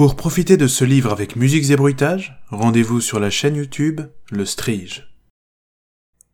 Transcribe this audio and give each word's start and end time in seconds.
Pour 0.00 0.16
profiter 0.16 0.56
de 0.56 0.66
ce 0.66 0.82
livre 0.82 1.12
avec 1.12 1.36
musiques 1.36 1.68
et 1.68 1.76
bruitages, 1.76 2.42
rendez-vous 2.48 3.02
sur 3.02 3.20
la 3.20 3.28
chaîne 3.28 3.56
YouTube 3.56 4.00
Le 4.30 4.46
Strige. 4.46 5.14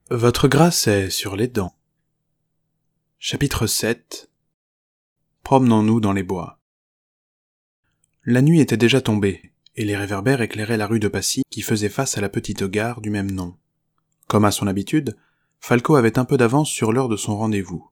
Votre 0.08 0.46
grâce 0.46 0.86
est 0.86 1.10
sur 1.10 1.34
les 1.34 1.48
dents. 1.48 1.74
Chapitre 3.18 3.66
7 3.66 4.30
Promenons-nous 5.42 6.00
dans 6.00 6.12
les 6.12 6.22
bois. 6.22 6.60
La 8.24 8.40
nuit 8.40 8.60
était 8.60 8.76
déjà 8.76 9.00
tombée, 9.00 9.50
et 9.74 9.84
les 9.84 9.96
réverbères 9.96 10.42
éclairaient 10.42 10.76
la 10.76 10.86
rue 10.86 11.00
de 11.00 11.08
Passy 11.08 11.42
qui 11.50 11.62
faisait 11.62 11.88
face 11.88 12.16
à 12.16 12.20
la 12.20 12.28
petite 12.28 12.62
gare 12.62 13.00
du 13.00 13.10
même 13.10 13.32
nom. 13.32 13.56
Comme 14.28 14.44
à 14.44 14.52
son 14.52 14.68
habitude, 14.68 15.16
Falco 15.58 15.96
avait 15.96 16.20
un 16.20 16.24
peu 16.24 16.36
d'avance 16.36 16.70
sur 16.70 16.92
l'heure 16.92 17.08
de 17.08 17.16
son 17.16 17.36
rendez-vous. 17.36 17.90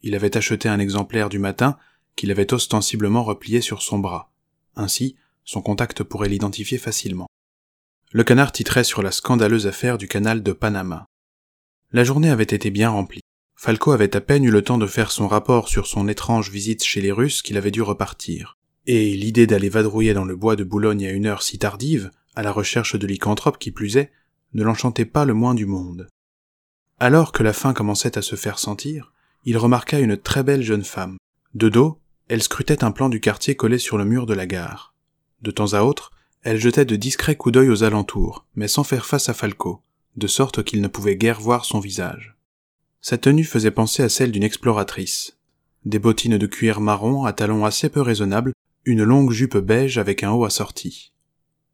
Il 0.00 0.14
avait 0.14 0.38
acheté 0.38 0.70
un 0.70 0.80
exemplaire 0.80 1.28
du 1.28 1.38
matin 1.38 1.76
qu'il 2.16 2.30
avait 2.30 2.54
ostensiblement 2.54 3.22
replié 3.22 3.60
sur 3.60 3.82
son 3.82 3.98
bras. 3.98 4.30
Ainsi, 4.76 5.16
son 5.44 5.62
contact 5.62 6.02
pourrait 6.02 6.28
l'identifier 6.28 6.78
facilement. 6.78 7.26
Le 8.12 8.24
canard 8.24 8.52
titrait 8.52 8.84
sur 8.84 9.02
la 9.02 9.10
scandaleuse 9.10 9.66
affaire 9.66 9.98
du 9.98 10.08
canal 10.08 10.42
de 10.42 10.52
Panama. 10.52 11.06
La 11.92 12.04
journée 12.04 12.30
avait 12.30 12.44
été 12.44 12.70
bien 12.70 12.90
remplie. 12.90 13.20
Falco 13.56 13.92
avait 13.92 14.16
à 14.16 14.20
peine 14.20 14.44
eu 14.44 14.50
le 14.50 14.62
temps 14.62 14.78
de 14.78 14.86
faire 14.86 15.10
son 15.10 15.28
rapport 15.28 15.68
sur 15.68 15.86
son 15.86 16.08
étrange 16.08 16.50
visite 16.50 16.84
chez 16.84 17.00
les 17.00 17.12
Russes 17.12 17.42
qu'il 17.42 17.56
avait 17.56 17.70
dû 17.70 17.82
repartir. 17.82 18.56
Et 18.86 19.14
l'idée 19.16 19.46
d'aller 19.46 19.68
vadrouiller 19.68 20.12
dans 20.12 20.24
le 20.24 20.36
bois 20.36 20.56
de 20.56 20.64
Boulogne 20.64 21.06
à 21.06 21.10
une 21.10 21.26
heure 21.26 21.42
si 21.42 21.58
tardive, 21.58 22.10
à 22.34 22.42
la 22.42 22.52
recherche 22.52 22.96
de 22.96 23.06
lycanthropes 23.06 23.58
qui 23.58 23.70
plus 23.70 23.96
est, 23.96 24.12
ne 24.52 24.62
l'enchantait 24.62 25.04
pas 25.04 25.24
le 25.24 25.34
moins 25.34 25.54
du 25.54 25.66
monde. 25.66 26.08
Alors 27.00 27.32
que 27.32 27.42
la 27.42 27.52
faim 27.52 27.74
commençait 27.74 28.18
à 28.18 28.22
se 28.22 28.36
faire 28.36 28.58
sentir, 28.58 29.12
il 29.44 29.58
remarqua 29.58 29.98
une 29.98 30.16
très 30.16 30.42
belle 30.42 30.62
jeune 30.62 30.84
femme. 30.84 31.16
De 31.54 31.68
dos, 31.68 32.00
elle 32.28 32.42
scrutait 32.42 32.84
un 32.84 32.90
plan 32.90 33.08
du 33.08 33.20
quartier 33.20 33.54
collé 33.54 33.78
sur 33.78 33.98
le 33.98 34.04
mur 34.04 34.26
de 34.26 34.34
la 34.34 34.46
gare. 34.46 34.94
De 35.42 35.50
temps 35.50 35.74
à 35.74 35.82
autre, 35.82 36.10
elle 36.42 36.58
jetait 36.58 36.84
de 36.84 36.96
discrets 36.96 37.36
coups 37.36 37.52
d'œil 37.52 37.68
aux 37.68 37.84
alentours, 37.84 38.46
mais 38.54 38.68
sans 38.68 38.84
faire 38.84 39.06
face 39.06 39.28
à 39.28 39.34
Falco, 39.34 39.82
de 40.16 40.26
sorte 40.26 40.62
qu'il 40.62 40.80
ne 40.80 40.88
pouvait 40.88 41.16
guère 41.16 41.40
voir 41.40 41.64
son 41.64 41.80
visage. 41.80 42.36
Sa 43.00 43.18
tenue 43.18 43.44
faisait 43.44 43.70
penser 43.70 44.02
à 44.02 44.08
celle 44.08 44.32
d'une 44.32 44.42
exploratrice. 44.42 45.36
Des 45.84 45.98
bottines 45.98 46.38
de 46.38 46.46
cuir 46.46 46.80
marron 46.80 47.26
à 47.26 47.34
talons 47.34 47.66
assez 47.66 47.90
peu 47.90 48.00
raisonnables, 48.00 48.52
une 48.86 49.02
longue 49.02 49.32
jupe 49.32 49.58
beige 49.58 49.98
avec 49.98 50.22
un 50.22 50.30
haut 50.30 50.44
assorti. 50.44 51.12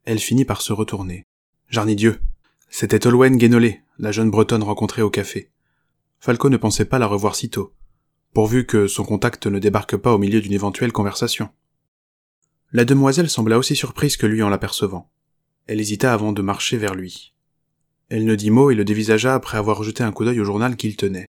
Elle 0.05 0.19
finit 0.19 0.45
par 0.45 0.63
se 0.63 0.73
retourner. 0.73 1.25
Jarnidieu. 1.69 2.21
C'était 2.69 3.07
Olwen 3.07 3.37
Guénolé, 3.37 3.83
la 3.99 4.11
jeune 4.11 4.31
bretonne 4.31 4.63
rencontrée 4.63 5.03
au 5.03 5.11
café. 5.11 5.51
Falco 6.19 6.49
ne 6.49 6.57
pensait 6.57 6.85
pas 6.85 6.99
la 6.99 7.07
revoir 7.07 7.37
sitôt 7.37 7.73
pourvu 8.33 8.67
que 8.67 8.87
son 8.87 9.05
contact 9.05 9.47
ne 9.47 9.59
débarque 9.59 9.97
pas 9.97 10.13
au 10.13 10.19
milieu 10.19 10.41
d'une 10.41 10.53
éventuelle 10.53 10.93
conversation. 10.93 11.51
La 12.73 12.85
demoiselle 12.85 13.29
sembla 13.29 13.59
aussi 13.59 13.75
surprise 13.75 14.17
que 14.17 14.27
lui 14.27 14.43
en 14.43 14.49
l'apercevant. 14.49 15.11
Elle 15.67 15.81
hésita 15.81 16.13
avant 16.13 16.33
de 16.33 16.43
marcher 16.43 16.77
vers 16.77 16.95
lui. 16.95 17.35
Elle 18.09 18.25
ne 18.25 18.35
dit 18.35 18.51
mot 18.51 18.71
et 18.71 18.75
le 18.75 18.85
dévisagea 18.85 19.35
après 19.35 19.59
avoir 19.59 19.83
jeté 19.83 20.03
un 20.03 20.13
coup 20.13 20.25
d'œil 20.25 20.41
au 20.41 20.45
journal 20.45 20.77
qu'il 20.77 20.97
tenait. 20.97 21.27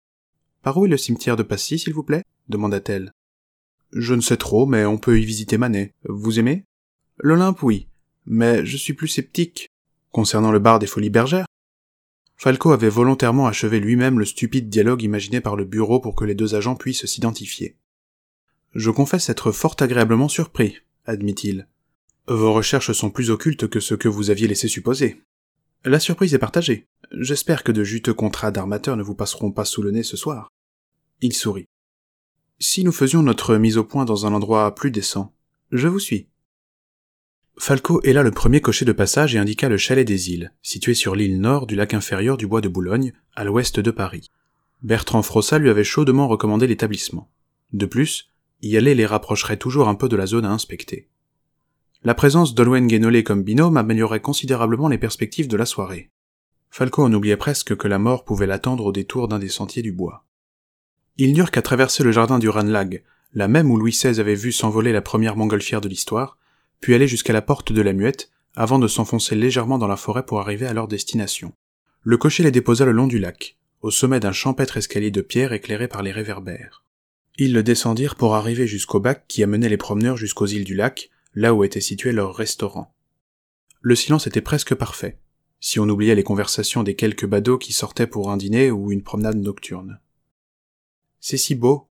Par 0.62 0.76
où 0.76 0.86
est 0.86 0.88
le 0.88 0.96
cimetière 0.96 1.36
de 1.36 1.42
Passy, 1.42 1.78
s'il 1.78 1.94
vous 1.94 2.02
plaît? 2.02 2.24
demanda-t-elle. 2.48 3.12
Je 3.92 4.14
ne 4.14 4.20
sais 4.20 4.36
trop, 4.36 4.66
mais 4.66 4.84
on 4.84 4.98
peut 4.98 5.20
y 5.20 5.24
visiter 5.24 5.58
Manet. 5.58 5.92
Vous 6.04 6.38
aimez 6.38 6.64
L'Olympe, 7.18 7.62
oui, 7.62 7.88
mais 8.26 8.64
je 8.64 8.76
suis 8.76 8.92
plus 8.92 9.08
sceptique. 9.08 9.68
Concernant 10.12 10.52
le 10.52 10.58
bar 10.58 10.78
des 10.78 10.86
Folies 10.86 11.10
Bergères 11.10 11.46
Falco 12.40 12.70
avait 12.70 12.88
volontairement 12.88 13.48
achevé 13.48 13.80
lui-même 13.80 14.20
le 14.20 14.24
stupide 14.24 14.68
dialogue 14.68 15.02
imaginé 15.02 15.40
par 15.40 15.56
le 15.56 15.64
bureau 15.64 15.98
pour 15.98 16.14
que 16.14 16.24
les 16.24 16.36
deux 16.36 16.54
agents 16.54 16.76
puissent 16.76 17.04
s'identifier. 17.04 17.76
Je 18.74 18.92
confesse 18.92 19.28
être 19.28 19.50
fort 19.50 19.74
agréablement 19.80 20.28
surpris, 20.28 20.76
admit-il. 21.04 21.66
Vos 22.28 22.52
recherches 22.52 22.92
sont 22.92 23.10
plus 23.10 23.30
occultes 23.30 23.68
que 23.68 23.80
ce 23.80 23.96
que 23.96 24.08
vous 24.08 24.30
aviez 24.30 24.46
laissé 24.46 24.68
supposer. 24.68 25.20
La 25.84 25.98
surprise 25.98 26.32
est 26.32 26.38
partagée. 26.38 26.86
J'espère 27.10 27.64
que 27.64 27.72
de 27.72 27.82
juteux 27.82 28.14
contrats 28.14 28.52
d'armateurs 28.52 28.96
ne 28.96 29.02
vous 29.02 29.16
passeront 29.16 29.50
pas 29.50 29.64
sous 29.64 29.82
le 29.82 29.90
nez 29.90 30.04
ce 30.04 30.16
soir. 30.16 30.52
Il 31.20 31.32
sourit. 31.32 31.66
Si 32.60 32.84
nous 32.84 32.92
faisions 32.92 33.22
notre 33.24 33.56
mise 33.56 33.78
au 33.78 33.84
point 33.84 34.04
dans 34.04 34.26
un 34.26 34.32
endroit 34.32 34.74
plus 34.76 34.92
décent, 34.92 35.34
je 35.72 35.88
vous 35.88 35.98
suis. 35.98 36.28
Falco 37.60 38.00
héla 38.04 38.22
le 38.22 38.30
premier 38.30 38.60
cocher 38.60 38.84
de 38.84 38.92
passage 38.92 39.34
et 39.34 39.38
indiqua 39.38 39.68
le 39.68 39.76
chalet 39.76 40.06
des 40.06 40.30
îles, 40.30 40.52
situé 40.62 40.94
sur 40.94 41.16
l'île 41.16 41.40
nord 41.40 41.66
du 41.66 41.74
lac 41.74 41.92
inférieur 41.92 42.36
du 42.36 42.46
bois 42.46 42.60
de 42.60 42.68
Boulogne, 42.68 43.12
à 43.34 43.42
l'ouest 43.42 43.80
de 43.80 43.90
Paris. 43.90 44.30
Bertrand 44.82 45.22
Frossat 45.22 45.58
lui 45.58 45.68
avait 45.68 45.82
chaudement 45.82 46.28
recommandé 46.28 46.68
l'établissement. 46.68 47.32
De 47.72 47.84
plus, 47.84 48.30
y 48.62 48.76
aller 48.76 48.94
les 48.94 49.06
rapprocherait 49.06 49.56
toujours 49.56 49.88
un 49.88 49.96
peu 49.96 50.08
de 50.08 50.14
la 50.14 50.26
zone 50.26 50.44
à 50.44 50.52
inspecter. 50.52 51.08
La 52.04 52.14
présence 52.14 52.54
d'Olwen 52.54 52.86
Guénolé 52.86 53.24
comme 53.24 53.42
binôme 53.42 53.76
améliorait 53.76 54.20
considérablement 54.20 54.88
les 54.88 54.98
perspectives 54.98 55.48
de 55.48 55.56
la 55.56 55.66
soirée. 55.66 56.10
Falco 56.70 57.02
en 57.02 57.12
oubliait 57.12 57.36
presque 57.36 57.76
que 57.76 57.88
la 57.88 57.98
mort 57.98 58.24
pouvait 58.24 58.46
l'attendre 58.46 58.84
au 58.84 58.92
détour 58.92 59.26
d'un 59.26 59.40
des 59.40 59.48
sentiers 59.48 59.82
du 59.82 59.90
bois. 59.90 60.24
Ils 61.16 61.34
n'eurent 61.34 61.50
qu'à 61.50 61.62
traverser 61.62 62.04
le 62.04 62.12
jardin 62.12 62.38
du 62.38 62.48
Ranlag, 62.48 63.02
la 63.32 63.48
même 63.48 63.68
où 63.68 63.76
Louis 63.76 63.90
XVI 63.90 64.20
avait 64.20 64.36
vu 64.36 64.52
s'envoler 64.52 64.92
la 64.92 65.02
première 65.02 65.34
montgolfière 65.34 65.80
de 65.80 65.88
l'histoire, 65.88 66.38
puis 66.80 66.94
aller 66.94 67.08
jusqu'à 67.08 67.32
la 67.32 67.42
porte 67.42 67.72
de 67.72 67.82
la 67.82 67.92
muette, 67.92 68.30
avant 68.54 68.78
de 68.78 68.88
s'enfoncer 68.88 69.34
légèrement 69.36 69.78
dans 69.78 69.86
la 69.86 69.96
forêt 69.96 70.26
pour 70.26 70.40
arriver 70.40 70.66
à 70.66 70.72
leur 70.72 70.88
destination. 70.88 71.52
Le 72.02 72.16
cocher 72.16 72.42
les 72.42 72.50
déposa 72.50 72.84
le 72.84 72.92
long 72.92 73.06
du 73.06 73.18
lac, 73.18 73.56
au 73.82 73.90
sommet 73.90 74.20
d'un 74.20 74.32
champêtre 74.32 74.76
escalier 74.76 75.10
de 75.10 75.20
pierre 75.20 75.52
éclairé 75.52 75.88
par 75.88 76.02
les 76.02 76.12
réverbères. 76.12 76.84
Ils 77.36 77.52
le 77.52 77.62
descendirent 77.62 78.16
pour 78.16 78.34
arriver 78.34 78.66
jusqu'au 78.66 78.98
bac 78.98 79.24
qui 79.28 79.42
amenait 79.42 79.68
les 79.68 79.76
promeneurs 79.76 80.16
jusqu'aux 80.16 80.46
îles 80.46 80.64
du 80.64 80.74
lac, 80.74 81.10
là 81.34 81.54
où 81.54 81.62
était 81.62 81.80
situé 81.80 82.12
leur 82.12 82.34
restaurant. 82.34 82.94
Le 83.80 83.94
silence 83.94 84.26
était 84.26 84.40
presque 84.40 84.74
parfait, 84.74 85.18
si 85.60 85.78
on 85.78 85.88
oubliait 85.88 86.16
les 86.16 86.24
conversations 86.24 86.82
des 86.82 86.96
quelques 86.96 87.26
badauds 87.26 87.58
qui 87.58 87.72
sortaient 87.72 88.08
pour 88.08 88.30
un 88.30 88.36
dîner 88.36 88.70
ou 88.70 88.90
une 88.90 89.02
promenade 89.02 89.38
nocturne. 89.38 90.00
C'est 91.20 91.36
si 91.36 91.54
beau, 91.54 91.87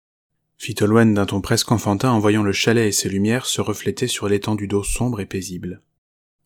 fit 0.57 0.75
Olwen 0.81 1.15
d'un 1.15 1.27
ton 1.27 1.41
presque 1.41 1.71
enfantin 1.71 2.11
en 2.11 2.19
voyant 2.19 2.43
le 2.43 2.53
chalet 2.53 2.89
et 2.89 2.93
ses 2.93 3.09
lumières 3.09 3.47
se 3.47 3.61
refléter 3.61 4.07
sur 4.07 4.29
l'étendue 4.29 4.69
d'eau 4.69 4.83
sombre 4.83 5.21
et 5.21 5.27
paisible. 5.27 5.83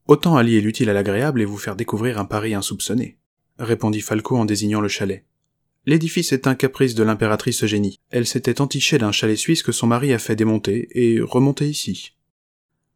Autant 0.07 0.37
allier 0.37 0.61
l'utile 0.61 0.91
à 0.91 0.93
l'agréable 0.93 1.41
et 1.41 1.45
vous 1.45 1.57
faire 1.57 1.77
découvrir 1.77 2.19
un 2.19 2.25
Paris 2.25 2.55
insoupçonné, 2.55 3.19
répondit 3.59 4.01
Falco 4.01 4.37
en 4.37 4.45
désignant 4.45 4.81
le 4.81 4.89
chalet. 4.89 5.25
L'édifice 5.87 6.33
est 6.33 6.47
un 6.47 6.55
caprice 6.55 6.95
de 6.95 7.03
l'impératrice 7.03 7.65
Eugénie. 7.65 7.99
Elle 8.11 8.27
s'était 8.27 8.61
entichée 8.61 8.99
d'un 8.99 9.13
chalet 9.13 9.39
suisse 9.39 9.63
que 9.63 9.73
son 9.73 9.87
mari 9.87 10.13
a 10.13 10.19
fait 10.19 10.37
démonter 10.37 10.89
et 10.93 11.21
remonter 11.21 11.69
ici. 11.69 12.17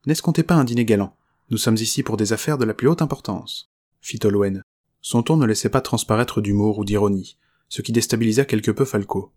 N'escomptez 0.07 0.43
pas 0.43 0.55
un 0.55 0.65
dîner 0.65 0.85
galant. 0.85 1.17
Nous 1.51 1.57
sommes 1.57 1.77
ici 1.77 2.03
pour 2.03 2.17
des 2.17 2.33
affaires 2.33 2.59
de 2.59 2.65
la 2.65 2.75
plus 2.75 2.89
haute 2.89 3.03
importance, 3.03 3.71
fit 4.01 4.21
Olwen. 4.25 4.63
Son 5.01 5.23
ton 5.23 5.37
ne 5.37 5.47
laissait 5.47 5.69
pas 5.69 5.81
transparaître 5.81 6.41
d'humour 6.41 6.79
ou 6.79 6.85
d'ironie, 6.85 7.39
ce 7.69 7.83
qui 7.83 7.93
déstabilisa 7.93 8.45
quelque 8.45 8.71
peu 8.71 8.85
Falco. 8.85 9.33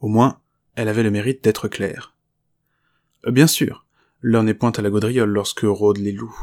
Au 0.00 0.08
moins, 0.08 0.40
elle 0.76 0.88
avait 0.88 1.02
le 1.02 1.10
mérite 1.10 1.42
d'être 1.44 1.68
claire. 1.68 2.14
Euh, 3.26 3.30
bien 3.30 3.46
sûr, 3.46 3.86
l'un 4.22 4.44
n'est 4.44 4.54
point 4.54 4.72
à 4.72 4.82
la 4.82 4.90
gaudriole 4.90 5.30
lorsque 5.30 5.62
rôdent 5.62 5.98
les 5.98 6.12
loups. 6.12 6.36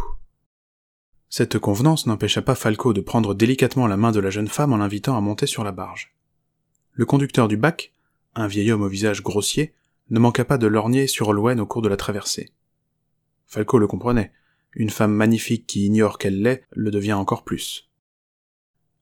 Cette 1.29 1.59
convenance 1.59 2.07
n'empêcha 2.07 2.41
pas 2.41 2.55
Falco 2.55 2.93
de 2.93 3.01
prendre 3.01 3.33
délicatement 3.33 3.87
la 3.87 3.97
main 3.97 4.11
de 4.11 4.19
la 4.19 4.29
jeune 4.29 4.49
femme 4.49 4.73
en 4.73 4.77
l'invitant 4.77 5.15
à 5.15 5.21
monter 5.21 5.47
sur 5.47 5.63
la 5.63 5.71
barge. 5.71 6.13
Le 6.91 7.05
conducteur 7.05 7.47
du 7.47 7.57
bac, 7.57 7.93
un 8.35 8.47
vieil 8.47 8.71
homme 8.71 8.81
au 8.81 8.89
visage 8.89 9.23
grossier, 9.23 9.73
ne 10.09 10.19
manqua 10.19 10.43
pas 10.43 10.57
de 10.57 10.67
lorgner 10.67 11.07
sur 11.07 11.29
Olwen 11.29 11.59
au 11.61 11.65
cours 11.65 11.81
de 11.81 11.87
la 11.87 11.97
traversée. 11.97 12.51
Falco 13.47 13.79
le 13.79 13.87
comprenait. 13.87 14.33
Une 14.73 14.89
femme 14.89 15.13
magnifique 15.13 15.67
qui 15.67 15.85
ignore 15.85 16.17
qu'elle 16.17 16.41
l'est 16.41 16.63
le 16.71 16.91
devient 16.91 17.13
encore 17.13 17.43
plus. 17.43 17.89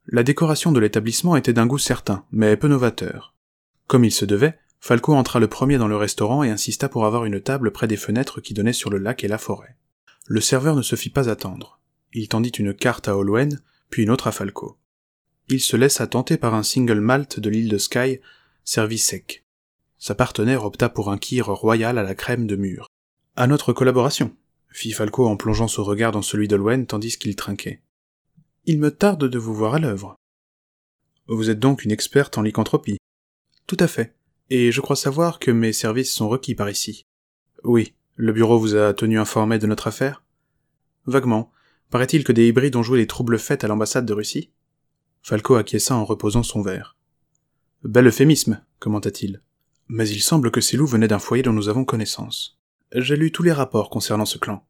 La 0.08 0.24
décoration 0.24 0.72
de 0.72 0.80
l'établissement 0.80 1.36
était 1.36 1.54
d'un 1.54 1.68
goût 1.68 1.78
certain, 1.78 2.26
mais 2.32 2.58
peu 2.58 2.68
novateur. 2.68 3.36
Comme 3.86 4.06
il 4.06 4.12
se 4.12 4.26
devait, 4.26 4.58
Falco 4.80 5.14
entra 5.14 5.40
le 5.40 5.48
premier 5.48 5.78
dans 5.78 5.88
le 5.88 5.98
restaurant 5.98 6.44
et 6.44 6.50
insista 6.50 6.90
pour 6.90 7.06
avoir 7.06 7.26
une 7.26 7.42
table 7.42 7.72
près 7.72 7.88
des 7.88 7.98
fenêtres 7.98 8.42
qui 8.42 8.54
donnaient 8.54 8.74
sur 8.74 8.90
le 8.90 8.98
lac 8.98 9.24
et 9.24 9.28
la 9.28 9.38
forêt. 9.38 9.78
Le 10.26 10.42
serveur 10.42 10.76
ne 10.76 10.82
se 10.82 10.96
fit 10.96 11.10
pas 11.10 11.30
attendre. 11.30 11.80
Il 12.14 12.28
tendit 12.28 12.50
une 12.50 12.74
carte 12.74 13.08
à 13.08 13.18
Olwen, 13.18 13.62
puis 13.90 14.04
une 14.04 14.10
autre 14.10 14.28
à 14.28 14.31
Falco. 14.31 14.78
Il 15.48 15.60
se 15.60 15.76
laissa 15.76 16.08
tenter 16.08 16.38
par 16.38 16.54
un 16.54 16.64
single 16.64 17.00
malt 17.02 17.40
de 17.40 17.50
l'île 17.50 17.70
de 17.70 17.78
Skye, 17.78 18.22
servi 18.64 18.98
sec. 18.98 19.44
Sa 19.98 20.16
partenaire 20.16 20.64
opta 20.64 20.88
pour 20.88 21.12
un 21.12 21.18
kir 21.18 21.48
royal 21.48 21.98
à 21.98 22.04
la 22.04 22.16
crème 22.16 22.48
de 22.48 22.56
mûre. 22.56 22.88
À 23.36 23.48
notre 23.48 23.74
collaboration, 23.74 24.36
fit 24.70 24.92
Falco 24.92 25.28
en 25.28 25.36
plongeant 25.36 25.68
son 25.68 25.84
regard 25.84 26.12
dans 26.12 26.22
celui 26.22 26.48
d'Olwen 26.48 26.86
tandis 26.86 27.18
qu'il 27.18 27.36
trinquait. 27.36 27.82
Il 28.66 28.80
me 28.80 28.92
tarde 28.92 29.25
de 29.25 29.40
vous 29.40 29.54
voir 29.54 29.75
à 29.75 29.80
l'œuvre. 29.80 30.16
Vous 31.28 31.50
êtes 31.50 31.60
donc 31.60 31.84
une 31.84 31.92
experte 31.92 32.38
en 32.38 32.42
lycanthropie. 32.42 32.98
Tout 33.68 33.78
à 33.80 33.88
fait 33.88 34.16
et 34.50 34.72
je 34.72 34.81
crois 34.81 34.96
savoir 34.96 35.40
que 35.40 35.51
mes 35.51 35.74
services 35.74 36.12
sont 36.12 36.30
requis 36.30 36.56
par 36.56 36.69
ici. 36.69 37.06
Oui, 37.63 37.94
le 38.16 38.34
bureau 38.34 38.60
vous 38.60 38.75
a 38.75 38.94
tenu 38.94 39.19
informé 39.19 39.60
de 39.60 39.68
notre 39.68 39.88
affaire? 39.88 40.24
Vaguement. 41.06 41.51
Paraît-il 41.90 42.24
que 42.24 42.31
des 42.31 42.48
hybrides 42.48 42.75
ont 42.75 42.84
joué 42.84 43.00
les 43.00 43.07
troubles 43.07 43.40
faits 43.40 43.63
à 43.63 43.68
l'ambassade 43.68 44.06
de 44.06 44.13
Russie? 44.13 44.51
Falco 45.22 45.56
acquiesça 45.56 45.96
en 45.96 46.06
reposant 46.06 46.44
son 46.44 46.62
verre. 46.62 46.98
Bel 47.84 48.07
euphémisme, 48.07 48.63
commenta-t-il. 48.80 49.42
Mais 49.88 50.07
il 50.07 50.22
semble 50.22 50.51
que 50.51 50.62
ces 50.62 50.78
loups 50.78 50.86
venaient 50.86 51.07
d'un 51.07 51.19
foyer 51.19 51.44
dont 51.44 51.54
nous 51.54 51.69
avons 51.69 51.86
connaissance. 51.86 52.60
J'ai 52.94 53.16
lu 53.16 53.31
tous 53.31 53.44
les 53.44 53.51
rapports 53.51 53.90
concernant 53.90 54.25
ce 54.25 54.38
clan. 54.38 54.66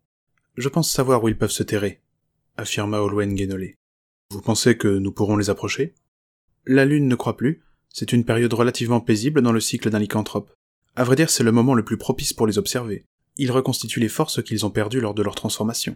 Je 0.56 0.70
pense 0.70 0.92
savoir 0.92 1.24
où 1.24 1.28
ils 1.28 1.38
peuvent 1.38 1.52
se 1.52 1.64
terrer, 1.64 2.02
affirma 2.58 3.00
Olwen 3.02 3.36
Guénolé. 3.36 3.78
Vous 4.32 4.42
pensez 4.42 4.78
que 4.78 4.88
nous 4.88 5.12
pourrons 5.12 5.38
les 5.38 5.50
approcher? 5.50 5.96
La 6.66 6.86
lune 6.86 7.08
ne 7.08 7.16
croit 7.16 7.38
plus, 7.38 7.64
c'est 7.94 8.14
une 8.14 8.26
période 8.26 8.54
relativement 8.54 9.02
paisible 9.02 9.42
dans 9.42 9.52
le 9.52 9.60
cycle 9.60 9.90
d'un 9.90 10.00
lycanthrope. 10.00 10.52
À 10.96 11.04
vrai 11.04 11.16
dire, 11.16 11.30
c'est 11.30 11.44
le 11.44 11.52
moment 11.52 11.74
le 11.74 11.86
plus 11.86 11.98
propice 11.98 12.34
pour 12.34 12.48
les 12.48 12.58
observer. 12.58 13.06
Ils 13.38 13.52
reconstituent 13.52 14.00
les 14.00 14.10
forces 14.10 14.44
qu'ils 14.44 14.66
ont 14.66 14.70
perdues 14.70 15.02
lors 15.02 15.14
de 15.14 15.24
leur 15.24 15.36
transformation. 15.36 15.96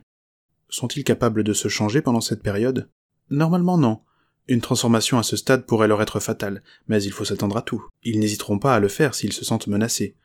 Sont-ils 0.70 1.04
capables 1.04 1.44
de 1.44 1.54
se 1.54 1.68
changer 1.68 2.02
pendant 2.02 2.22
cette 2.22 2.42
période? 2.42 2.90
Normalement 3.30 3.78
non. 3.78 4.02
Une 4.48 4.62
transformation 4.62 5.18
à 5.18 5.24
ce 5.24 5.38
stade 5.38 5.66
pourrait 5.66 5.88
leur 5.88 6.02
être 6.02 6.20
fatale, 6.20 6.64
mais 6.88 7.04
il 7.04 7.12
faut 7.12 7.26
s'attendre 7.26 7.58
à 7.58 7.62
tout. 7.62 7.86
Ils 8.04 8.20
n'hésiteront 8.20 8.60
pas 8.60 8.76
à 8.76 8.80
le 8.80 8.88
faire 8.88 9.16
s'ils 9.16 9.34
se 9.34 9.46
sentent 9.46 9.68
menacés. 9.68 10.16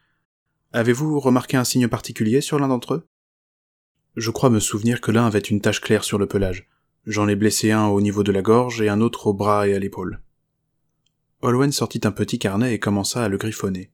Avez-vous 0.72 1.20
remarqué 1.20 1.56
un 1.56 1.64
signe 1.64 1.88
particulier 1.88 2.40
sur 2.40 2.58
l'un 2.58 2.68
d'entre 2.68 2.94
eux? 2.94 3.06
Je 4.16 4.30
crois 4.30 4.50
me 4.50 4.60
souvenir 4.60 5.00
que 5.00 5.12
l'un 5.12 5.26
avait 5.26 5.38
une 5.38 5.60
tache 5.60 5.80
claire 5.80 6.04
sur 6.04 6.18
le 6.18 6.26
pelage. 6.26 6.68
J'en 7.06 7.28
ai 7.28 7.36
blessé 7.36 7.70
un 7.70 7.86
au 7.86 8.00
niveau 8.00 8.22
de 8.22 8.32
la 8.32 8.42
gorge 8.42 8.82
et 8.82 8.88
un 8.88 9.00
autre 9.00 9.28
au 9.28 9.32
bras 9.32 9.68
et 9.68 9.74
à 9.74 9.78
l'épaule. 9.78 10.20
Olwen 11.40 11.70
sortit 11.70 12.00
un 12.04 12.10
petit 12.10 12.38
carnet 12.38 12.74
et 12.74 12.80
commença 12.80 13.24
à 13.24 13.28
le 13.28 13.38
griffonner. 13.38 13.90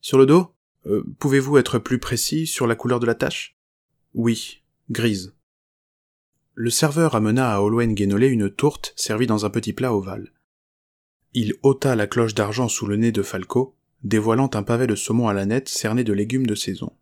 Sur 0.00 0.18
le 0.18 0.26
dos 0.26 0.54
euh, 0.86 1.04
Pouvez-vous 1.18 1.58
être 1.58 1.78
plus 1.78 1.98
précis 1.98 2.46
sur 2.46 2.66
la 2.66 2.74
couleur 2.74 3.00
de 3.00 3.06
la 3.06 3.14
tache? 3.14 3.56
Oui, 4.14 4.62
grise. 4.90 5.34
Le 6.54 6.70
serveur 6.70 7.14
amena 7.14 7.54
à 7.54 7.60
Olwen 7.60 7.94
Guénolé 7.94 8.28
une 8.28 8.48
tourte 8.48 8.94
servie 8.96 9.26
dans 9.26 9.44
un 9.44 9.50
petit 9.50 9.74
plat 9.74 9.94
ovale. 9.94 10.32
Il 11.34 11.54
ôta 11.62 11.94
la 11.96 12.06
cloche 12.06 12.34
d'argent 12.34 12.68
sous 12.68 12.86
le 12.86 12.96
nez 12.96 13.12
de 13.12 13.22
Falco, 13.22 13.76
dévoilant 14.02 14.50
un 14.54 14.62
pavé 14.62 14.86
de 14.86 14.94
saumon 14.94 15.28
à 15.28 15.34
la 15.34 15.44
nette 15.44 15.68
cerné 15.68 16.02
de 16.02 16.14
légumes 16.14 16.46
de 16.46 16.54
saison. 16.54 16.92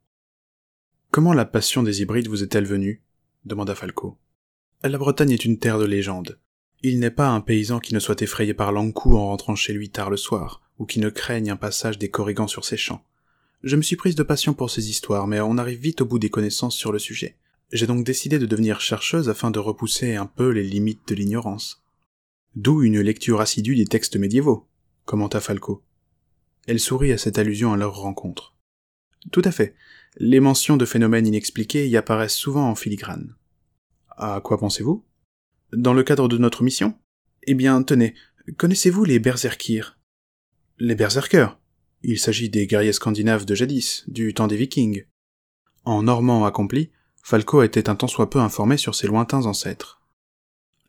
Comment 1.12 1.32
la 1.32 1.44
passion 1.44 1.85
des 1.85 2.02
hybrides 2.02 2.26
vous 2.26 2.43
est-elle 2.43 2.67
venue? 2.67 3.00
demanda 3.44 3.76
Falco. 3.76 4.19
La 4.82 4.99
Bretagne 4.99 5.31
est 5.31 5.44
une 5.44 5.58
terre 5.58 5.79
de 5.79 5.85
légende. 5.85 6.40
Il 6.86 6.98
n'est 6.98 7.10
pas 7.10 7.31
un 7.31 7.40
paysan 7.40 7.81
qui 7.81 7.94
ne 7.94 7.98
soit 7.98 8.20
effrayé 8.20 8.52
par 8.52 8.70
l'encou 8.70 9.16
en 9.16 9.28
rentrant 9.28 9.54
chez 9.54 9.72
lui 9.72 9.88
tard 9.88 10.10
le 10.10 10.19
soir, 10.19 10.60
ou 10.78 10.84
qui 10.84 11.00
ne 11.00 11.08
craigne 11.08 11.50
un 11.50 11.56
passage 11.56 11.96
des 11.96 12.10
corrigans 12.10 12.46
sur 12.46 12.66
ses 12.66 12.76
champs. 12.76 13.02
Je 13.62 13.76
me 13.76 13.81
suis 13.81 13.96
prise 13.96 14.16
de 14.16 14.22
passion 14.22 14.52
pour 14.52 14.69
ces 14.69 14.90
histoires, 14.90 15.26
mais 15.26 15.40
on 15.40 15.56
arrive 15.56 15.78
vite 15.78 16.02
au 16.02 16.04
bout 16.04 16.19
des 16.19 16.28
connaissances 16.28 16.76
sur 16.76 16.92
le 16.92 16.98
sujet. 16.98 17.38
J'ai 17.72 17.86
donc 17.86 18.04
décidé 18.04 18.38
de 18.38 18.44
devenir 18.44 18.82
chercheuse 18.82 19.31
afin 19.31 19.50
de 19.50 19.58
repousser 19.58 20.16
un 20.16 20.26
peu 20.26 20.50
les 20.50 20.62
limites 20.62 21.08
de 21.08 21.14
l'ignorance. 21.14 21.82
D'où 22.54 22.82
une 22.82 23.00
lecture 23.00 23.40
assidue 23.40 23.76
des 23.76 23.87
textes 23.87 24.16
médiévaux, 24.16 24.69
commenta 25.06 25.40
Falco. 25.40 25.82
Elle 26.66 26.80
sourit 26.80 27.12
à 27.12 27.19
cette 27.19 27.38
allusion 27.38 27.72
à 27.72 27.78
leur 27.78 27.96
rencontre. 27.96 28.56
Tout 29.32 29.42
à 29.46 29.52
fait. 29.52 29.75
Les 30.19 30.38
mentions 30.38 30.76
de 30.76 30.84
phénomènes 30.84 31.26
inexpliqués 31.26 31.88
y 31.88 31.96
apparaissent 31.96 32.37
souvent 32.37 32.69
en 32.69 32.75
filigrane. 32.75 33.34
À 34.19 34.42
quoi 34.44 34.58
pensez-vous? 34.58 35.02
Dans 35.76 35.94
le 35.94 36.03
cadre 36.03 36.29
de 36.29 36.38
notre 36.38 36.62
mission? 36.62 36.94
Eh 37.44 37.55
bien, 37.55 37.82
tenez, 37.82 38.15
connaissez-vous 38.56 39.05
les 39.05 39.19
berserkirs 39.19 39.99
Les 40.79 40.94
berserkers 40.94 41.59
Il 42.03 42.19
s'agit 42.19 42.49
des 42.49 42.67
guerriers 42.67 42.93
scandinaves 42.93 43.44
de 43.44 43.55
jadis, 43.55 44.05
du 44.09 44.35
temps 44.35 44.47
des 44.47 44.56
vikings. 44.56 45.05
En 45.85 46.03
normand 46.03 46.47
accompli, 46.47 46.91
Falco 47.23 47.62
était 47.62 47.88
un 47.88 47.97
tant 47.97 48.09
soit 48.09 48.31
peu 48.31 48.38
informé 48.38 48.76
sur 48.76 48.94
ses 48.94 49.06
lointains 49.06 49.47
ancêtres. 49.47 50.03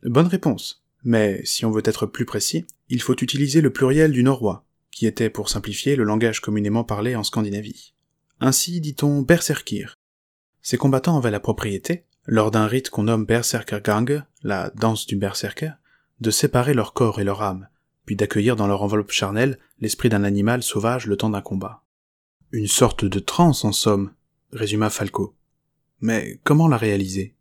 Bonne 0.02 0.26
réponse. 0.26 0.84
Mais 1.04 1.40
si 1.44 1.64
on 1.64 1.70
veut 1.70 1.82
être 1.84 2.06
plus 2.06 2.24
précis, 2.24 2.66
il 2.88 3.00
faut 3.00 3.16
utiliser 3.16 3.60
le 3.60 3.72
pluriel 3.72 4.12
du 4.12 4.22
norrois, 4.22 4.66
qui 4.90 5.06
était, 5.06 5.30
pour 5.30 5.48
simplifier, 5.48 5.96
le 5.96 6.04
langage 6.04 6.40
communément 6.40 6.84
parlé 6.84 7.16
en 7.16 7.22
Scandinavie. 7.22 7.94
Ainsi 8.40 8.80
dit-on 8.80 9.22
berserkir. 9.22 9.94
Ces 10.62 10.78
combattants 10.78 11.16
avaient 11.16 11.30
la 11.30 11.40
propriété, 11.40 12.04
lors 12.26 12.50
d'un 12.50 12.66
rite 12.66 12.90
qu'on 12.90 13.04
nomme 13.04 13.24
Berserkergang, 13.24 14.22
la 14.42 14.70
danse 14.70 15.06
du 15.06 15.16
berserker, 15.16 15.72
de 16.20 16.30
séparer 16.30 16.74
leur 16.74 16.92
corps 16.92 17.20
et 17.20 17.24
leur 17.24 17.42
âme, 17.42 17.68
puis 18.04 18.16
d'accueillir 18.16 18.56
dans 18.56 18.66
leur 18.66 18.82
enveloppe 18.82 19.10
charnelle 19.10 19.58
l'esprit 19.80 20.08
d'un 20.08 20.24
animal 20.24 20.62
sauvage 20.62 21.06
le 21.06 21.16
temps 21.16 21.30
d'un 21.30 21.40
combat. 21.40 21.82
Une 22.52 22.66
sorte 22.66 23.04
de 23.04 23.18
transe, 23.18 23.64
en 23.64 23.72
somme, 23.72 24.12
résuma 24.52 24.90
Falco. 24.90 25.36
Mais 26.00 26.40
comment 26.44 26.68
la 26.68 26.76
réaliser? 26.76 27.34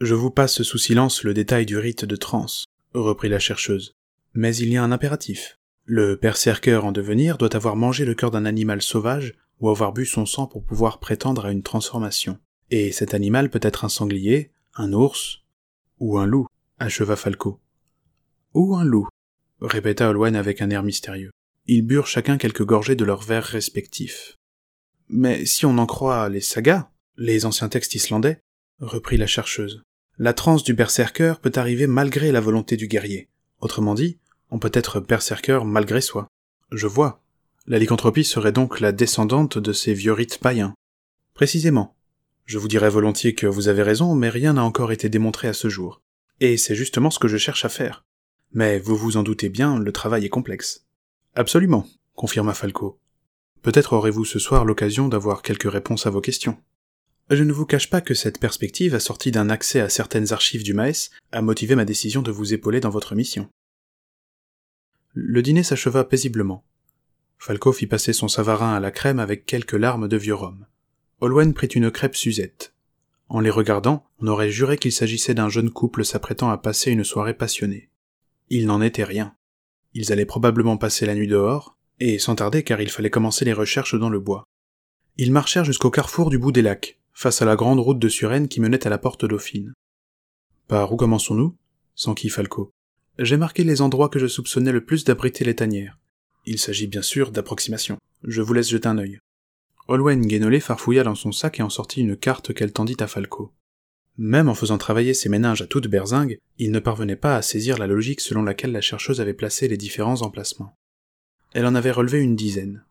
Je 0.00 0.14
vous 0.14 0.30
passe 0.30 0.62
sous 0.62 0.78
silence 0.78 1.22
le 1.22 1.34
détail 1.34 1.66
du 1.66 1.78
rite 1.78 2.04
de 2.04 2.16
transe, 2.16 2.64
reprit 2.94 3.28
la 3.28 3.38
chercheuse. 3.38 3.94
Mais 4.34 4.56
il 4.56 4.68
y 4.68 4.76
a 4.76 4.82
un 4.82 4.92
impératif. 4.92 5.58
Le 5.84 6.16
berserker 6.16 6.76
en 6.76 6.92
devenir 6.92 7.38
doit 7.38 7.54
avoir 7.54 7.76
mangé 7.76 8.04
le 8.04 8.14
cœur 8.14 8.30
d'un 8.30 8.46
animal 8.46 8.82
sauvage 8.82 9.34
ou 9.60 9.68
avoir 9.68 9.92
bu 9.92 10.06
son 10.06 10.26
sang 10.26 10.46
pour 10.46 10.64
pouvoir 10.64 10.98
prétendre 10.98 11.46
à 11.46 11.52
une 11.52 11.62
transformation. 11.62 12.38
Et 12.74 12.90
cet 12.90 13.12
animal 13.12 13.50
peut 13.50 13.60
être 13.60 13.84
un 13.84 13.90
sanglier, 13.90 14.50
un 14.76 14.94
ours, 14.94 15.42
ou 16.00 16.16
un 16.16 16.24
loup, 16.24 16.46
acheva 16.78 17.16
Falco. 17.16 17.60
Ou 18.54 18.74
un 18.76 18.84
loup, 18.84 19.08
répéta 19.60 20.08
Olwen 20.08 20.34
avec 20.34 20.62
un 20.62 20.70
air 20.70 20.82
mystérieux. 20.82 21.32
Ils 21.66 21.82
burent 21.82 22.06
chacun 22.06 22.38
quelques 22.38 22.64
gorgées 22.64 22.96
de 22.96 23.04
leurs 23.04 23.20
verres 23.20 23.44
respectifs. 23.44 24.38
Mais 25.10 25.44
si 25.44 25.66
on 25.66 25.76
en 25.76 25.84
croit 25.84 26.30
les 26.30 26.40
sagas, 26.40 26.88
les 27.18 27.44
anciens 27.44 27.68
textes 27.68 27.94
islandais, 27.94 28.40
reprit 28.80 29.18
la 29.18 29.26
chercheuse, 29.26 29.82
la 30.16 30.32
transe 30.32 30.64
du 30.64 30.72
berserker 30.72 31.34
peut 31.42 31.52
arriver 31.56 31.86
malgré 31.86 32.32
la 32.32 32.40
volonté 32.40 32.78
du 32.78 32.88
guerrier. 32.88 33.28
Autrement 33.60 33.92
dit, 33.92 34.18
on 34.50 34.58
peut 34.58 34.72
être 34.72 34.98
berserker 34.98 35.60
malgré 35.66 36.00
soi. 36.00 36.26
Je 36.70 36.86
vois. 36.86 37.22
La 37.66 37.78
lycanthropie 37.78 38.24
serait 38.24 38.50
donc 38.50 38.80
la 38.80 38.92
descendante 38.92 39.58
de 39.58 39.74
ces 39.74 39.92
vieux 39.92 40.14
rites 40.14 40.38
païens. 40.38 40.72
Précisément. 41.34 41.94
Je 42.44 42.58
vous 42.58 42.68
dirais 42.68 42.90
volontiers 42.90 43.34
que 43.34 43.46
vous 43.46 43.68
avez 43.68 43.82
raison, 43.82 44.14
mais 44.14 44.28
rien 44.28 44.54
n'a 44.54 44.64
encore 44.64 44.92
été 44.92 45.08
démontré 45.08 45.48
à 45.48 45.52
ce 45.52 45.68
jour. 45.68 46.02
Et 46.40 46.56
c'est 46.56 46.74
justement 46.74 47.10
ce 47.10 47.18
que 47.18 47.28
je 47.28 47.36
cherche 47.36 47.64
à 47.64 47.68
faire. 47.68 48.04
Mais 48.52 48.78
vous 48.78 48.96
vous 48.96 49.16
en 49.16 49.22
doutez 49.22 49.48
bien, 49.48 49.78
le 49.78 49.92
travail 49.92 50.24
est 50.24 50.30
complexe. 50.30 50.86
Absolument, 51.34 51.86
confirma 52.14 52.52
Falco. 52.52 52.98
Peut-être 53.62 53.92
aurez-vous 53.92 54.24
ce 54.24 54.38
soir 54.38 54.64
l'occasion 54.64 55.08
d'avoir 55.08 55.42
quelques 55.42 55.70
réponses 55.70 56.06
à 56.06 56.10
vos 56.10 56.20
questions. 56.20 56.58
Je 57.30 57.44
ne 57.44 57.52
vous 57.52 57.64
cache 57.64 57.88
pas 57.88 58.00
que 58.00 58.12
cette 58.12 58.40
perspective, 58.40 58.94
assortie 58.94 59.30
d'un 59.30 59.48
accès 59.48 59.80
à 59.80 59.88
certaines 59.88 60.32
archives 60.32 60.64
du 60.64 60.74
Maes, 60.74 61.10
a 61.30 61.40
motivé 61.40 61.76
ma 61.76 61.84
décision 61.84 62.20
de 62.20 62.32
vous 62.32 62.52
épauler 62.52 62.80
dans 62.80 62.90
votre 62.90 63.14
mission. 63.14 63.48
Le 65.14 65.42
dîner 65.42 65.62
s'acheva 65.62 66.04
paisiblement. 66.04 66.64
Falco 67.38 67.72
fit 67.72 67.86
passer 67.86 68.12
son 68.12 68.28
savarin 68.28 68.74
à 68.74 68.80
la 68.80 68.90
crème 68.90 69.20
avec 69.20 69.46
quelques 69.46 69.72
larmes 69.72 70.08
de 70.08 70.16
vieux 70.16 70.34
rhum. 70.34 70.66
Olwen 71.22 71.54
prit 71.54 71.68
une 71.68 71.92
crêpe 71.92 72.16
Suzette. 72.16 72.74
En 73.28 73.38
les 73.38 73.48
regardant, 73.48 74.04
on 74.18 74.26
aurait 74.26 74.50
juré 74.50 74.76
qu'il 74.76 74.90
s'agissait 74.90 75.34
d'un 75.34 75.48
jeune 75.48 75.70
couple 75.70 76.04
s'apprêtant 76.04 76.50
à 76.50 76.58
passer 76.58 76.90
une 76.90 77.04
soirée 77.04 77.32
passionnée. 77.32 77.90
Il 78.50 78.66
n'en 78.66 78.82
était 78.82 79.04
rien. 79.04 79.36
Ils 79.94 80.10
allaient 80.10 80.26
probablement 80.26 80.76
passer 80.76 81.06
la 81.06 81.14
nuit 81.14 81.28
dehors, 81.28 81.76
et 82.00 82.18
sans 82.18 82.34
tarder 82.34 82.64
car 82.64 82.80
il 82.80 82.90
fallait 82.90 83.08
commencer 83.08 83.44
les 83.44 83.52
recherches 83.52 83.94
dans 83.94 84.08
le 84.08 84.18
bois. 84.18 84.42
Ils 85.16 85.30
marchèrent 85.30 85.64
jusqu'au 85.64 85.92
carrefour 85.92 86.28
du 86.28 86.38
bout 86.38 86.50
des 86.50 86.60
lacs, 86.60 86.98
face 87.12 87.40
à 87.40 87.44
la 87.44 87.54
grande 87.54 87.78
route 87.78 88.00
de 88.00 88.08
Suresnes 88.08 88.48
qui 88.48 88.60
menait 88.60 88.84
à 88.84 88.90
la 88.90 88.98
porte 88.98 89.24
Dauphine. 89.24 89.74
Par 90.66 90.92
où 90.92 90.96
commençons-nous? 90.96 91.54
s'enquit 91.94 92.30
Falco. 92.30 92.72
J'ai 93.20 93.36
marqué 93.36 93.62
les 93.62 93.80
endroits 93.80 94.08
que 94.08 94.18
je 94.18 94.26
soupçonnais 94.26 94.72
le 94.72 94.84
plus 94.84 95.04
d'abriter 95.04 95.44
les 95.44 95.54
tanières. 95.54 96.00
Il 96.46 96.58
s'agit 96.58 96.88
bien 96.88 97.02
sûr 97.02 97.30
d'approximation. 97.30 97.98
Je 98.24 98.42
vous 98.42 98.54
laisse 98.54 98.70
jeter 98.70 98.88
un 98.88 98.98
œil. 98.98 99.20
Olwen 99.92 100.26
Guénolé 100.26 100.58
farfouilla 100.58 101.02
dans 101.02 101.14
son 101.14 101.32
sac 101.32 101.60
et 101.60 101.62
en 101.62 101.68
sortit 101.68 102.00
une 102.00 102.16
carte 102.16 102.54
qu'elle 102.54 102.72
tendit 102.72 102.96
à 103.00 103.06
Falco. 103.06 103.52
Même 104.16 104.48
en 104.48 104.54
faisant 104.54 104.78
travailler 104.78 105.12
ses 105.12 105.28
méninges 105.28 105.60
à 105.60 105.66
toute 105.66 105.86
berzingue, 105.86 106.38
il 106.56 106.70
ne 106.70 106.78
parvenait 106.78 107.14
pas 107.14 107.36
à 107.36 107.42
saisir 107.42 107.76
la 107.76 107.86
logique 107.86 108.22
selon 108.22 108.42
laquelle 108.42 108.72
la 108.72 108.80
chercheuse 108.80 109.20
avait 109.20 109.34
placé 109.34 109.68
les 109.68 109.76
différents 109.76 110.22
emplacements. 110.22 110.74
Elle 111.52 111.66
en 111.66 111.74
avait 111.74 111.90
relevé 111.90 112.20
une 112.22 112.36
dizaine. 112.36 112.86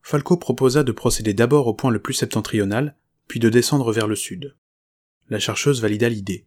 Falco 0.00 0.36
proposa 0.36 0.84
de 0.84 0.92
procéder 0.92 1.34
d'abord 1.34 1.66
au 1.66 1.74
point 1.74 1.90
le 1.90 1.98
plus 1.98 2.14
septentrional, 2.14 2.94
puis 3.26 3.40
de 3.40 3.48
descendre 3.48 3.92
vers 3.92 4.06
le 4.06 4.14
sud. 4.14 4.54
La 5.28 5.40
chercheuse 5.40 5.82
valida 5.82 6.08
l'idée. 6.08 6.46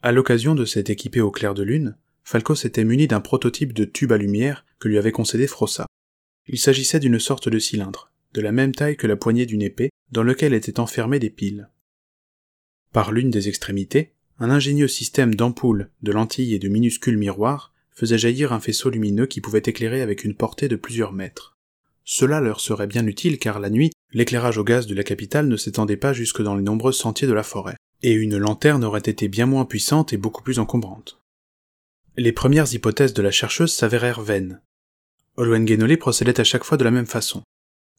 À 0.00 0.12
l'occasion 0.12 0.54
de 0.54 0.64
s'être 0.64 0.90
équipé 0.90 1.20
au 1.20 1.32
clair 1.32 1.54
de 1.54 1.64
lune, 1.64 1.96
Falco 2.22 2.54
s'était 2.54 2.84
muni 2.84 3.08
d'un 3.08 3.20
prototype 3.20 3.72
de 3.72 3.84
tube 3.84 4.12
à 4.12 4.16
lumière 4.16 4.64
que 4.78 4.86
lui 4.86 4.96
avait 4.96 5.10
concédé 5.10 5.48
Frossa. 5.48 5.86
Il 6.46 6.60
s'agissait 6.60 7.00
d'une 7.00 7.18
sorte 7.18 7.48
de 7.48 7.58
cylindre, 7.58 8.07
de 8.34 8.40
la 8.40 8.52
même 8.52 8.74
taille 8.74 8.96
que 8.96 9.06
la 9.06 9.16
poignée 9.16 9.46
d'une 9.46 9.62
épée, 9.62 9.90
dans 10.12 10.22
lequel 10.22 10.54
étaient 10.54 10.80
enfermées 10.80 11.18
des 11.18 11.30
piles. 11.30 11.68
Par 12.92 13.12
l'une 13.12 13.30
des 13.30 13.48
extrémités, 13.48 14.12
un 14.38 14.50
ingénieux 14.50 14.88
système 14.88 15.34
d'ampoules, 15.34 15.90
de 16.02 16.12
lentilles 16.12 16.54
et 16.54 16.58
de 16.58 16.68
minuscules 16.68 17.18
miroirs 17.18 17.72
faisait 17.90 18.18
jaillir 18.18 18.52
un 18.52 18.60
faisceau 18.60 18.90
lumineux 18.90 19.26
qui 19.26 19.40
pouvait 19.40 19.62
éclairer 19.64 20.02
avec 20.02 20.24
une 20.24 20.34
portée 20.34 20.68
de 20.68 20.76
plusieurs 20.76 21.12
mètres. 21.12 21.56
Cela 22.04 22.40
leur 22.40 22.60
serait 22.60 22.86
bien 22.86 23.06
utile 23.06 23.38
car 23.38 23.58
la 23.58 23.68
nuit, 23.68 23.90
l'éclairage 24.12 24.56
au 24.56 24.64
gaz 24.64 24.86
de 24.86 24.94
la 24.94 25.02
capitale 25.02 25.48
ne 25.48 25.56
s'étendait 25.56 25.96
pas 25.96 26.12
jusque 26.12 26.40
dans 26.40 26.54
les 26.54 26.62
nombreux 26.62 26.92
sentiers 26.92 27.28
de 27.28 27.32
la 27.32 27.42
forêt, 27.42 27.76
et 28.02 28.12
une 28.12 28.38
lanterne 28.38 28.84
aurait 28.84 29.00
été 29.00 29.28
bien 29.28 29.46
moins 29.46 29.64
puissante 29.64 30.12
et 30.12 30.16
beaucoup 30.16 30.42
plus 30.42 30.58
encombrante. 30.58 31.20
Les 32.16 32.32
premières 32.32 32.72
hypothèses 32.72 33.12
de 33.12 33.22
la 33.22 33.30
chercheuse 33.30 33.72
s'avérèrent 33.72 34.22
vaines. 34.22 34.60
Olwen 35.36 35.96
procédait 35.98 36.40
à 36.40 36.44
chaque 36.44 36.64
fois 36.64 36.78
de 36.78 36.84
la 36.84 36.90
même 36.90 37.06
façon. 37.06 37.42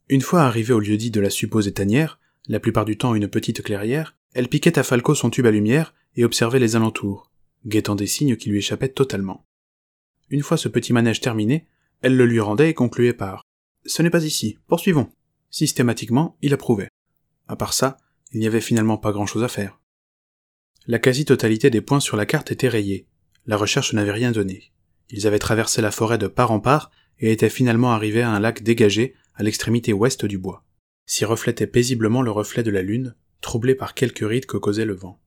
Une 0.10 0.22
fois 0.22 0.42
arrivé 0.42 0.74
au 0.74 0.80
lieu-dit 0.80 1.12
de 1.12 1.22
la 1.22 1.30
supposée 1.30 1.72
tanière, 1.72 2.20
la 2.48 2.60
plupart 2.60 2.84
du 2.84 2.98
temps 2.98 3.14
une 3.14 3.28
petite 3.28 3.62
clairière, 3.62 4.18
Elle 4.34 4.48
piquait 4.48 4.78
à 4.78 4.84
Falco 4.84 5.14
son 5.14 5.30
tube 5.30 5.46
à 5.46 5.52
lumière 5.52 5.94
et 6.16 6.26
observait 6.26 6.60
les 6.60 6.76
alentours, 6.76 7.32
guettant 7.66 7.96
des 7.96 8.08
signes 8.08 8.36
qui 8.36 8.50
lui 8.50 8.58
échappaient 8.58 8.90
totalement. 8.90 9.46
Une 10.30 10.42
fois 10.42 10.58
ce 10.58 10.68
petit 10.68 10.94
manège 10.94 11.22
terminé, 11.22 11.68
elle 12.02 12.16
le 12.16 12.26
lui 12.26 12.40
rendait 12.40 12.70
et 12.70 12.74
concluait 12.74 13.14
par 13.14 13.46
Ce 13.86 14.02
n'est 14.02 14.10
pas 14.10 14.24
ici, 14.24 14.58
poursuivons. 14.68 15.12
Systématiquement, 15.52 16.38
il 16.42 16.54
approuvait. 16.54 16.90
À 17.48 17.56
part 17.56 17.74
ça, 17.74 17.98
il 18.32 18.40
n'y 18.40 18.48
avait 18.48 18.62
finalement 18.62 18.98
pas 18.98 19.12
grand 19.12 19.26
chose 19.26 19.44
à 19.44 19.48
faire. 19.48 19.80
La 20.88 21.00
quasi-totalité 21.00 21.70
des 21.70 21.82
points 21.82 22.00
sur 22.00 22.18
la 22.18 22.26
carte 22.26 22.52
était 22.52 22.70
rayée. 22.70 23.08
La 23.46 23.58
recherche 23.58 23.94
n'avait 23.94 24.12
rien 24.12 24.32
donné. 24.32 24.72
Ils 25.12 25.28
avaient 25.28 25.40
traversé 25.40 25.82
la 25.82 25.92
forêt 25.92 26.18
de 26.18 26.28
part 26.28 26.52
en 26.52 26.60
part 26.60 26.90
et 27.20 27.32
étaient 27.32 27.50
finalement 27.50 27.92
arrivés 27.92 28.22
à 28.22 28.32
un 28.32 28.40
lac 28.40 28.64
dégagé 28.64 29.16
à 29.40 29.44
l'extrémité 29.44 29.94
ouest 29.94 30.26
du 30.26 30.38
bois. 30.38 30.66
S'y 31.06 31.24
reflétait 31.24 31.66
paisiblement 31.66 32.22
le 32.22 32.30
reflet 32.30 32.62
de 32.62 32.72
la 32.72 32.82
lune, 32.82 33.16
troublé 33.40 33.74
par 33.74 33.94
quelques 33.94 34.28
rides 34.28 34.46
que 34.46 34.58
causait 34.58 34.84
le 34.84 34.94
vent. 34.94 35.18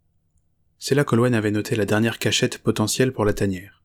C'est 0.79 0.95
là 0.95 1.03
qu'Olwen 1.03 1.35
avait 1.35 1.51
noté 1.51 1.77
la 1.77 1.87
dernière 1.87 2.19
cachette 2.19 2.59
potentielle 2.59 3.15
pour 3.15 3.25
la 3.25 3.33
tanière. 3.33 3.83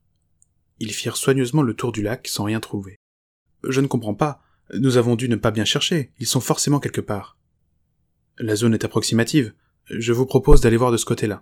Ils 0.79 0.91
firent 0.91 1.15
soigneusement 1.15 1.62
le 1.62 1.74
tour 1.74 1.93
du 1.93 2.01
lac 2.01 2.27
sans 2.27 2.43
rien 2.43 2.60
trouver. 2.60 2.98
Je 3.63 3.79
ne 3.79 3.88
comprends 3.88 4.15
pas. 4.15 4.43
Nous 4.74 4.98
avons 4.98 5.15
dû 5.15 5.29
ne 5.29 5.38
pas 5.38 5.51
bien 5.51 5.63
chercher. 5.63 6.12
Ils 6.19 6.27
sont 6.27 6.41
forcément 6.41 6.81
quelque 6.81 7.01
part. 7.01 7.38
La 8.38 8.57
zone 8.57 8.74
est 8.74 8.84
approximative. 8.84 9.53
Je 9.89 10.12
vous 10.12 10.25
propose 10.25 10.60
d'aller 10.60 10.77
voir 10.77 10.91
de 10.91 10.98
ce 10.98 11.05
côté-là. 11.05 11.41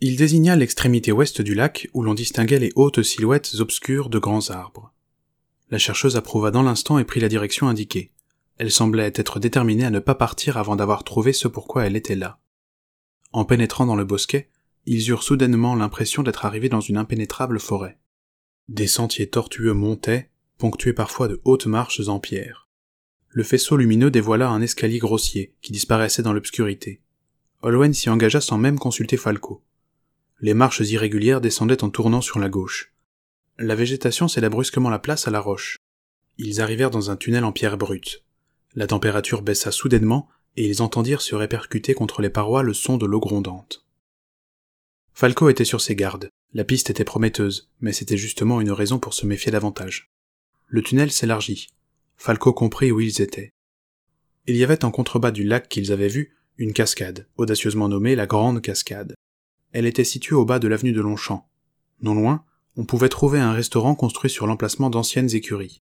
Il 0.00 0.16
désigna 0.16 0.56
l'extrémité 0.56 1.12
ouest 1.12 1.40
du 1.40 1.54
lac 1.54 1.88
où 1.94 2.02
l'on 2.02 2.14
distinguait 2.14 2.58
les 2.58 2.72
hautes 2.74 3.04
silhouettes 3.04 3.54
obscures 3.60 4.10
de 4.10 4.18
grands 4.18 4.50
arbres. 4.50 4.91
La 5.72 5.78
chercheuse 5.78 6.16
approuva 6.18 6.50
dans 6.50 6.62
l'instant 6.62 6.98
et 6.98 7.04
prit 7.04 7.20
la 7.20 7.30
direction 7.30 7.66
indiquée. 7.66 8.12
Elle 8.58 8.70
semblait 8.70 9.10
être 9.14 9.40
déterminée 9.40 9.86
à 9.86 9.90
ne 9.90 10.00
pas 10.00 10.14
partir 10.14 10.58
avant 10.58 10.76
d'avoir 10.76 11.02
trouvé 11.02 11.32
ce 11.32 11.48
pourquoi 11.48 11.86
elle 11.86 11.96
était 11.96 12.14
là. 12.14 12.38
En 13.32 13.46
pénétrant 13.46 13.86
dans 13.86 13.96
le 13.96 14.04
bosquet, 14.04 14.50
ils 14.84 15.08
eurent 15.08 15.22
soudainement 15.22 15.74
l'impression 15.74 16.22
d'être 16.22 16.44
arrivés 16.44 16.68
dans 16.68 16.82
une 16.82 16.98
impénétrable 16.98 17.58
forêt. 17.58 17.96
Des 18.68 18.86
sentiers 18.86 19.30
tortueux 19.30 19.72
montaient, 19.72 20.28
ponctués 20.58 20.92
parfois 20.92 21.26
de 21.26 21.40
hautes 21.44 21.66
marches 21.66 22.06
en 22.06 22.20
pierre. 22.20 22.68
Le 23.30 23.42
faisceau 23.42 23.78
lumineux 23.78 24.10
dévoila 24.10 24.50
un 24.50 24.60
escalier 24.60 24.98
grossier 24.98 25.54
qui 25.62 25.72
disparaissait 25.72 26.22
dans 26.22 26.34
l'obscurité. 26.34 27.00
Olwen 27.62 27.94
s'y 27.94 28.10
engagea 28.10 28.42
sans 28.42 28.58
même 28.58 28.78
consulter 28.78 29.16
Falco. 29.16 29.64
Les 30.38 30.52
marches 30.52 30.80
irrégulières 30.80 31.40
descendaient 31.40 31.82
en 31.82 31.88
tournant 31.88 32.20
sur 32.20 32.38
la 32.40 32.50
gauche. 32.50 32.91
La 33.58 33.74
végétation 33.74 34.28
céda 34.28 34.48
brusquement 34.48 34.90
la 34.90 34.98
place 34.98 35.28
à 35.28 35.30
la 35.30 35.40
roche. 35.40 35.76
Ils 36.38 36.60
arrivèrent 36.60 36.90
dans 36.90 37.10
un 37.10 37.16
tunnel 37.16 37.44
en 37.44 37.52
pierre 37.52 37.76
brute. 37.76 38.24
La 38.74 38.86
température 38.86 39.42
baissa 39.42 39.70
soudainement 39.70 40.28
et 40.56 40.66
ils 40.66 40.82
entendirent 40.82 41.20
se 41.20 41.34
répercuter 41.34 41.94
contre 41.94 42.22
les 42.22 42.30
parois 42.30 42.62
le 42.62 42.72
son 42.72 42.96
de 42.96 43.06
l'eau 43.06 43.20
grondante. 43.20 43.84
Falco 45.12 45.50
était 45.50 45.66
sur 45.66 45.80
ses 45.80 45.94
gardes. 45.94 46.30
La 46.54 46.64
piste 46.64 46.90
était 46.90 47.04
prometteuse, 47.04 47.70
mais 47.80 47.92
c'était 47.92 48.16
justement 48.16 48.60
une 48.60 48.72
raison 48.72 48.98
pour 48.98 49.14
se 49.14 49.26
méfier 49.26 49.52
davantage. 49.52 50.10
Le 50.66 50.82
tunnel 50.82 51.12
s'élargit. 51.12 51.68
Falco 52.16 52.52
comprit 52.52 52.90
où 52.90 53.00
ils 53.00 53.20
étaient. 53.20 53.50
Il 54.46 54.56
y 54.56 54.64
avait 54.64 54.84
en 54.84 54.90
contrebas 54.90 55.30
du 55.30 55.44
lac 55.44 55.68
qu'ils 55.68 55.92
avaient 55.92 56.08
vu 56.08 56.34
une 56.56 56.72
cascade, 56.72 57.28
audacieusement 57.36 57.88
nommée 57.88 58.16
la 58.16 58.26
Grande 58.26 58.62
Cascade. 58.62 59.14
Elle 59.72 59.86
était 59.86 60.04
située 60.04 60.36
au 60.36 60.44
bas 60.44 60.58
de 60.58 60.68
l'avenue 60.68 60.92
de 60.92 61.00
Longchamp. 61.00 61.48
Non 62.00 62.14
loin, 62.14 62.44
on 62.76 62.84
pouvait 62.84 63.08
trouver 63.08 63.38
un 63.38 63.52
restaurant 63.52 63.94
construit 63.94 64.30
sur 64.30 64.46
l'emplacement 64.46 64.90
d'anciennes 64.90 65.34
écuries. 65.34 65.82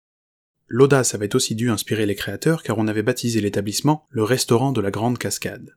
L'audace 0.69 1.15
avait 1.15 1.35
aussi 1.35 1.55
dû 1.55 1.71
inspirer 1.71 2.07
les 2.07 2.15
créateurs 2.15 2.63
car 2.63 2.79
on 2.79 2.89
avait 2.89 3.03
baptisé 3.03 3.41
l'établissement 3.41 4.07
le 4.11 4.25
restaurant 4.25 4.73
de 4.73 4.81
la 4.81 4.91
Grande 4.91 5.19
Cascade. 5.19 5.77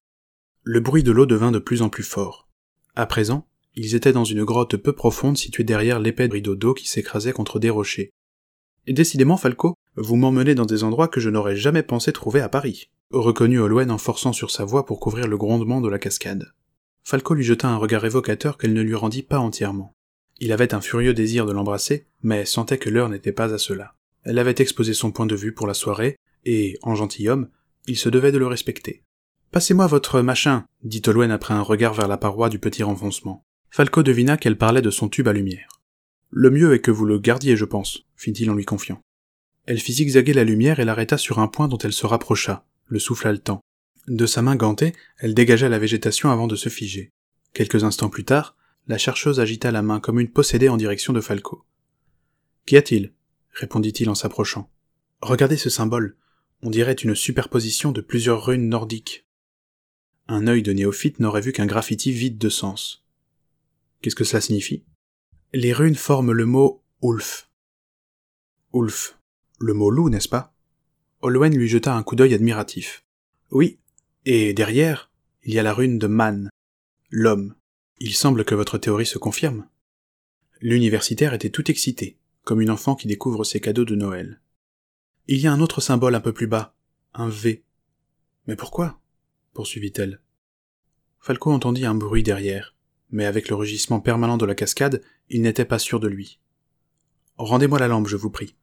Le 0.63 0.79
bruit 0.79 1.03
de 1.03 1.11
l'eau 1.11 1.25
devint 1.25 1.51
de 1.51 1.59
plus 1.59 1.81
en 1.81 1.89
plus 1.89 2.03
fort. 2.03 2.47
À 2.95 3.05
présent, 3.05 3.47
ils 3.75 3.95
étaient 3.95 4.13
dans 4.13 4.23
une 4.23 4.43
grotte 4.43 4.77
peu 4.77 4.93
profonde 4.93 5.37
située 5.37 5.63
derrière 5.63 5.99
l'épais 5.99 6.25
rideau 6.25 6.55
d'eau 6.55 6.73
qui 6.73 6.87
s'écrasait 6.87 7.33
contre 7.33 7.59
des 7.59 7.69
rochers. 7.69 8.11
Et 8.87 8.93
décidément, 8.93 9.37
Falco, 9.37 9.75
vous 9.95 10.15
m'emmenez 10.15 10.55
dans 10.55 10.65
des 10.65 10.83
endroits 10.83 11.07
que 11.07 11.19
je 11.19 11.29
n'aurais 11.29 11.55
jamais 11.55 11.83
pensé 11.83 12.11
trouver 12.11 12.41
à 12.41 12.49
Paris, 12.49 12.89
reconnut 13.11 13.59
Olwen 13.59 13.91
en 13.91 13.97
forçant 13.97 14.33
sur 14.33 14.49
sa 14.51 14.65
voix 14.65 14.85
pour 14.85 14.99
couvrir 14.99 15.27
le 15.27 15.37
grondement 15.37 15.81
de 15.81 15.89
la 15.89 15.99
cascade. 15.99 16.51
Falco 17.03 17.33
lui 17.33 17.43
jeta 17.43 17.67
un 17.67 17.77
regard 17.77 18.05
évocateur 18.05 18.57
qu'elle 18.57 18.73
ne 18.73 18.81
lui 18.81 18.95
rendit 18.95 19.23
pas 19.23 19.39
entièrement. 19.39 19.93
Il 20.39 20.51
avait 20.51 20.73
un 20.73 20.81
furieux 20.81 21.13
désir 21.13 21.45
de 21.45 21.51
l'embrasser, 21.51 22.05
mais 22.23 22.45
sentait 22.45 22.77
que 22.77 22.89
l'heure 22.89 23.09
n'était 23.09 23.31
pas 23.31 23.53
à 23.53 23.57
cela. 23.57 23.95
Elle 24.23 24.39
avait 24.39 24.55
exposé 24.57 24.93
son 24.93 25.11
point 25.11 25.25
de 25.25 25.35
vue 25.35 25.53
pour 25.53 25.67
la 25.67 25.73
soirée, 25.73 26.17
et, 26.45 26.77
en 26.81 26.95
gentilhomme, 26.95 27.49
il 27.87 27.97
se 27.97 28.09
devait 28.09 28.31
de 28.31 28.37
le 28.37 28.47
respecter. 28.47 29.03
Passez-moi 29.51 29.87
votre 29.87 30.21
machin, 30.21 30.65
dit 30.83 31.01
Olwen 31.07 31.31
après 31.31 31.53
un 31.53 31.61
regard 31.61 31.93
vers 31.93 32.07
la 32.07 32.17
paroi 32.17 32.49
du 32.49 32.59
petit 32.59 32.83
renfoncement. 32.83 33.43
Falco 33.71 34.03
devina 34.03 34.37
qu'elle 34.37 34.57
parlait 34.57 34.81
de 34.81 34.91
son 34.91 35.09
tube 35.09 35.27
à 35.27 35.33
lumière. 35.33 35.81
Le 36.29 36.51
mieux 36.51 36.73
est 36.73 36.81
que 36.81 36.91
vous 36.91 37.05
le 37.05 37.19
gardiez, 37.19 37.57
je 37.57 37.65
pense, 37.65 38.05
fit-il 38.15 38.49
en 38.49 38.53
lui 38.53 38.65
confiant. 38.65 39.01
Elle 39.65 39.79
fit 39.79 39.93
zigzaguer 39.93 40.33
la 40.33 40.43
lumière 40.43 40.79
et 40.79 40.85
l'arrêta 40.85 41.17
sur 41.17 41.39
un 41.39 41.47
point 41.47 41.67
dont 41.67 41.77
elle 41.77 41.93
se 41.93 42.05
rapprocha, 42.05 42.65
le 42.87 42.99
souffle 42.99 43.27
haletant. 43.27 43.61
De 44.07 44.25
sa 44.25 44.41
main 44.41 44.55
gantée, 44.55 44.93
elle 45.17 45.33
dégagea 45.33 45.69
la 45.69 45.79
végétation 45.79 46.31
avant 46.31 46.47
de 46.47 46.55
se 46.55 46.69
figer. 46.69 47.11
Quelques 47.53 47.83
instants 47.83 48.09
plus 48.09 48.25
tard, 48.25 48.55
la 48.89 48.97
chercheuse 48.97 49.39
agita 49.39 49.69
la 49.71 49.83
main 49.83 49.99
comme 49.99 50.19
une 50.19 50.31
possédée 50.31 50.67
en 50.67 50.75
direction 50.75 51.13
de 51.13 51.21
Falco. 51.21 51.63
Qu'y 52.65 52.75
a-t-il? 52.75 53.13
répondit-il 53.51 54.09
en 54.09 54.15
s'approchant. 54.15 54.71
Regardez 55.21 55.57
ce 55.57 55.69
symbole. 55.69 56.17
On 56.63 56.71
dirait 56.71 56.93
une 56.93 57.13
superposition 57.13 57.91
de 57.91 58.01
plusieurs 58.01 58.43
runes 58.43 58.67
nordiques. 58.67 59.27
Un 60.27 60.47
œil 60.47 60.63
de 60.63 60.73
néophyte 60.73 61.19
n'aurait 61.19 61.41
vu 61.41 61.51
qu'un 61.51 61.67
graffiti 61.67 62.11
vide 62.11 62.39
de 62.39 62.49
sens. 62.49 63.05
Qu'est-ce 64.01 64.15
que 64.15 64.23
cela 64.23 64.41
signifie? 64.41 64.83
Les 65.53 65.71
runes 65.71 65.95
forment 65.95 66.31
le 66.31 66.45
mot 66.45 66.83
Ulf. 67.03 67.47
Ulf. 68.73 69.19
Le 69.59 69.73
mot 69.73 69.91
loup, 69.91 70.09
n'est-ce 70.09 70.29
pas? 70.29 70.55
Olwen 71.21 71.55
lui 71.55 71.67
jeta 71.67 71.93
un 71.93 72.01
coup 72.01 72.15
d'œil 72.15 72.33
admiratif. 72.33 73.05
Oui, 73.51 73.79
et 74.25 74.53
derrière, 74.53 75.11
il 75.43 75.53
y 75.53 75.59
a 75.59 75.63
la 75.63 75.73
rune 75.73 75.99
de 75.99 76.07
Man, 76.07 76.49
l'homme. 77.11 77.55
Il 78.01 78.13
semble 78.13 78.45
que 78.45 78.55
votre 78.55 78.77
théorie 78.77 79.05
se 79.05 79.17
confirme. 79.17 79.67
L'universitaire 80.61 81.33
était 81.33 81.49
tout 81.49 81.69
excité, 81.69 82.17
comme 82.43 82.61
une 82.61 82.69
enfant 82.69 82.95
qui 82.95 83.07
découvre 83.07 83.43
ses 83.43 83.59
cadeaux 83.59 83.83
de 83.83 83.95
Noël. 83.95 84.39
Il 85.27 85.39
y 85.39 85.47
a 85.47 85.51
un 85.51 85.59
autre 85.59 85.81
symbole 85.81 86.15
un 86.15 86.21
peu 86.21 86.31
plus 86.31 86.47
bas, 86.47 86.75
un 87.13 87.27
V. 87.27 87.63
Mais 88.47 88.55
pourquoi? 88.55 88.99
poursuivit-elle. 89.53 90.21
Falco 91.19 91.51
entendit 91.51 91.85
un 91.85 91.95
bruit 91.95 92.23
derrière, 92.23 92.75
mais 93.11 93.25
avec 93.25 93.49
le 93.49 93.55
rugissement 93.55 93.99
permanent 93.99 94.37
de 94.37 94.45
la 94.45 94.55
cascade, 94.55 95.01
il 95.29 95.41
n'était 95.41 95.65
pas 95.65 95.79
sûr 95.79 95.99
de 95.99 96.07
lui. 96.07 96.39
Rendez-moi 97.35 97.79
la 97.79 97.89
lampe, 97.89 98.07
je 98.07 98.15
vous 98.15 98.29
prie. 98.29 98.55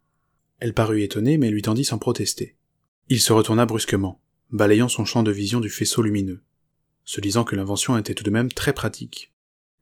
Elle 0.60 0.72
parut 0.72 1.02
étonnée, 1.02 1.36
mais 1.36 1.50
lui 1.50 1.60
tendit 1.60 1.84
sans 1.84 1.98
protester. 1.98 2.56
Il 3.10 3.20
se 3.20 3.34
retourna 3.34 3.66
brusquement, 3.66 4.22
balayant 4.50 4.88
son 4.88 5.04
champ 5.04 5.22
de 5.22 5.30
vision 5.30 5.60
du 5.60 5.68
faisceau 5.68 6.00
lumineux, 6.00 6.42
se 7.06 7.20
disant 7.20 7.44
que 7.44 7.56
l'invention 7.56 7.96
était 7.96 8.14
tout 8.14 8.24
de 8.24 8.30
même 8.30 8.52
très 8.52 8.74
pratique. 8.74 9.32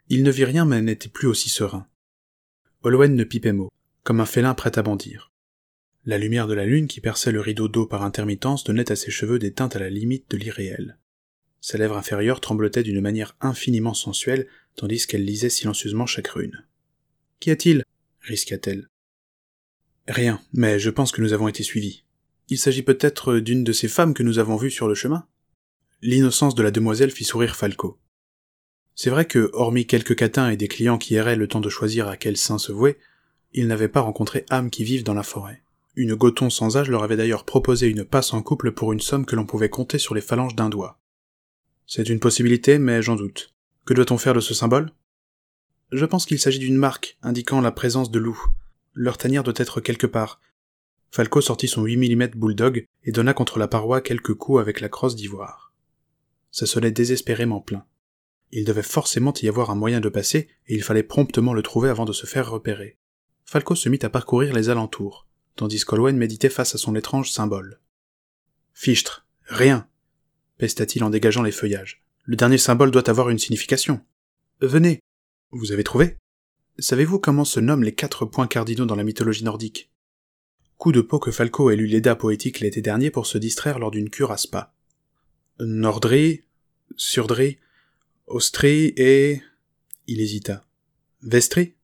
Il 0.09 0.23
ne 0.23 0.31
vit 0.31 0.45
rien, 0.45 0.64
mais 0.66 0.81
n'était 0.83 1.09
plus 1.09 1.26
aussi 1.26 1.49
serein. 1.49 1.88
Olwen 2.83 3.16
ne 3.16 3.25
pipait 3.25 3.52
mot, 3.52 3.73
comme 4.04 4.21
un 4.21 4.26
félin 4.26 4.54
prêt 4.54 4.78
à 4.78 4.83
bondir. 4.83 5.33
La 6.04 6.19
lumière 6.19 6.47
de 6.47 6.54
la 6.54 6.66
lune 6.66 6.87
qui 6.87 7.00
perçait 7.00 7.33
le 7.33 7.40
rideau 7.40 7.66
d'eau 7.66 7.87
par 7.87 8.02
intermittence 8.02 8.62
donnait 8.62 8.93
à 8.93 8.97
ses 8.97 9.11
cheveux 9.11 9.38
des 9.38 9.54
teintes 9.54 9.75
à 9.75 9.78
la 9.78 9.88
limite 9.88 10.31
de 10.31 10.37
l'irréel. 10.37 10.99
Ses 11.62 11.78
lèvres 11.78 11.97
inférieures 11.97 12.43
tremblotaient 12.43 12.83
d'une 12.83 13.00
manière 13.00 13.35
infiniment 13.40 13.95
sensuelle, 13.95 14.47
tandis 14.76 15.07
qu'elle 15.07 15.25
lisait 15.25 15.49
silencieusement 15.49 16.04
chaque 16.04 16.28
rune. 16.28 16.66
Qu'y 17.40 17.50
a-t-il? 17.50 17.85
risqua-t-elle. 18.21 18.88
Rien, 20.07 20.43
mais 20.52 20.78
je 20.78 20.90
pense 20.90 21.11
que 21.11 21.23
nous 21.23 21.33
avons 21.33 21.49
été 21.49 21.62
suivis. 21.62 22.04
Il 22.50 22.59
s'agit 22.59 22.83
peut-être 22.83 23.38
d'une 23.38 23.64
de 23.64 23.73
ces 23.73 23.88
femmes 23.88 24.12
que 24.12 24.23
nous 24.23 24.38
avons 24.38 24.57
vues 24.57 24.71
sur 24.71 24.88
le 24.88 24.95
chemin 24.95 25.26
L'innocence 26.03 26.55
de 26.55 26.63
la 26.63 26.71
demoiselle 26.71 27.11
fit 27.11 27.25
sourire 27.25 27.57
Falco. 27.57 27.99
C'est 28.95 29.11
vrai 29.11 29.25
que, 29.27 29.51
hormis 29.53 29.87
quelques 29.87 30.17
catins 30.17 30.51
et 30.51 30.57
des 30.57 30.69
clients 30.69 30.99
qui 30.99 31.15
erraient 31.15 31.37
le 31.37 31.49
temps 31.49 31.61
de 31.61 31.69
choisir 31.69 32.09
à 32.09 32.17
quel 32.17 32.37
saint 32.37 32.59
se 32.59 32.73
vouer, 32.73 32.99
il 33.53 33.67
n'avait 33.67 33.89
pas 33.89 34.01
rencontré 34.01 34.45
âmes 34.51 34.71
qui 34.71 34.85
vivent 34.85 35.05
dans 35.05 35.15
la 35.15 35.23
forêt. 35.23 35.63
Une 35.97 36.15
goton 36.15 36.51
sans 36.51 36.77
âge 36.77 36.91
leur 36.91 37.05
avait 37.05 37.17
d'ailleurs 37.17 37.45
proposé 37.45 37.89
une 37.89 38.05
passe 38.05 38.35
en 38.35 38.43
couple 38.43 38.73
pour 38.73 38.93
une 38.93 39.01
somme 39.01 39.27
que 39.27 39.37
l'on 39.37 39.47
pouvait 39.47 39.69
compter 39.69 39.99
sur 39.99 40.15
les 40.15 40.21
phalanges 40.21 40.57
d'un 40.57 40.69
doigt. 40.69 40.99
C'est 41.87 42.09
une 42.09 42.21
possibilité, 42.21 42.79
mais 42.79 43.03
j'en 43.03 43.15
doute. 43.15 43.55
Que 43.85 43.95
doit-on 43.95 44.19
faire 44.19 44.35
de 44.35 44.41
ce 44.41 44.55
symbole? 44.55 44.91
Je 45.93 46.05
pense 46.05 46.27
qu'il 46.27 46.41
s'agit 46.41 46.59
d'une 46.59 46.77
marque 46.77 47.17
indiquant 47.23 47.61
la 47.61 47.71
présence 47.71 48.11
de 48.11 48.19
loups. 48.19 48.43
Leur 48.95 49.19
tanière 49.19 49.45
doit 49.45 49.55
être 49.57 49.81
quelque 49.81 50.07
part. 50.07 50.41
Falco 51.11 51.41
sortit 51.41 51.69
son 51.69 51.85
8 51.85 51.97
mm 51.97 52.29
bulldog 52.35 52.87
et 53.05 53.13
donna 53.13 53.35
contre 53.35 53.59
la 53.59 53.69
paroi 53.69 54.01
quelques 54.01 54.35
coups 54.35 54.61
avec 54.61 54.81
la 54.81 54.89
crosse 54.89 55.15
d'ivoire. 55.15 55.63
Ça 56.55 56.67
sonnait 56.67 56.93
désespérément 56.93 57.61
plein. 57.61 57.85
Il 58.53 58.65
devait 58.65 58.85
forcément 58.85 59.35
y 59.43 59.49
avoir 59.49 59.71
un 59.71 59.75
moyen 59.75 59.99
de 60.01 60.09
passer, 60.09 60.49
et 60.69 60.75
il 60.77 60.85
fallait 60.85 61.03
promptement 61.03 61.53
le 61.53 61.63
trouver 61.63 61.89
avant 61.89 62.05
de 62.05 62.13
se 62.13 62.27
faire 62.27 62.49
repérer. 62.49 62.97
Falco 63.45 63.75
se 63.75 63.89
mit 63.89 63.99
à 64.03 64.09
parcourir 64.09 64.55
les 64.55 64.69
alentours 64.69 65.27
tandis 65.57 65.85
qu'Olwen 65.85 66.17
méditait 66.17 66.49
face 66.49 66.75
à 66.75 66.79
son 66.79 66.95
étrange 66.95 67.31
symbole. 67.31 67.81
Fichtre, 68.73 69.27
rien 69.47 69.89
pesta-t-il 70.57 71.03
en 71.03 71.11
dégageant 71.11 71.43
les 71.43 71.51
feuillages. 71.51 72.05
Le 72.23 72.37
dernier 72.37 72.59
symbole 72.59 72.93
doit 72.93 73.11
avoir 73.11 73.29
une 73.29 73.41
signification. 73.41 74.01
Venez. 74.61 75.01
Vous 75.51 75.73
avez 75.73 75.83
trouvé? 75.83 76.17
Savez-vous 76.79 77.19
comment 77.19 77.45
se 77.45 77.59
nomment 77.59 77.83
les 77.83 77.95
quatre 77.95 78.25
points 78.25 78.47
cardinaux 78.47 78.87
dans 78.87 78.95
la 78.95 79.03
mythologie 79.03 79.43
nordique? 79.43 79.91
Coup 80.79 80.93
de 80.93 81.01
peau 81.01 81.19
que 81.19 81.33
Falco 81.33 81.71
ait 81.71 81.77
lu 81.77 81.87
l'Eda 81.87 82.15
poétique 82.15 82.61
l'été 82.61 82.83
dernier 82.83 83.11
pour 83.11 83.27
se 83.27 83.37
distraire 83.37 83.81
lors 83.81 83.91
d'une 83.91 84.11
cure 84.11 84.31
à 84.31 84.37
spa. 84.37 84.75
Nordri, 85.59 86.44
Surdri, 86.97 87.59
Austri 88.26 88.93
et... 88.97 89.43
Il 90.07 90.21
hésita. 90.21 90.64
Vestri 91.23 91.75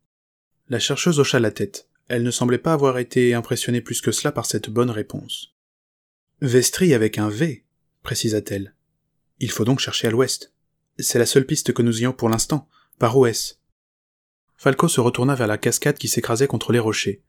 La 0.68 0.78
chercheuse 0.78 1.18
hocha 1.18 1.40
la 1.40 1.50
tête. 1.50 1.88
Elle 2.08 2.22
ne 2.22 2.30
semblait 2.30 2.58
pas 2.58 2.72
avoir 2.72 2.98
été 2.98 3.34
impressionnée 3.34 3.80
plus 3.80 4.00
que 4.00 4.12
cela 4.12 4.32
par 4.32 4.46
cette 4.46 4.68
bonne 4.68 4.90
réponse. 4.90 5.54
Vestri 6.40 6.94
avec 6.94 7.18
un 7.18 7.28
V, 7.28 7.64
précisa-t-elle. 8.02 8.74
Il 9.38 9.50
faut 9.50 9.64
donc 9.64 9.80
chercher 9.80 10.08
à 10.08 10.10
l'ouest. 10.10 10.52
C'est 10.98 11.18
la 11.18 11.26
seule 11.26 11.46
piste 11.46 11.72
que 11.72 11.82
nous 11.82 11.98
ayons 11.98 12.12
pour 12.12 12.28
l'instant. 12.28 12.68
Par 12.98 13.16
où 13.16 13.26
est-ce 13.26 13.54
Falco 14.56 14.88
se 14.88 15.00
retourna 15.00 15.34
vers 15.34 15.46
la 15.46 15.56
cascade 15.56 15.96
qui 15.96 16.08
s'écrasait 16.08 16.46
contre 16.46 16.72
les 16.72 16.78
rochers. 16.78 17.22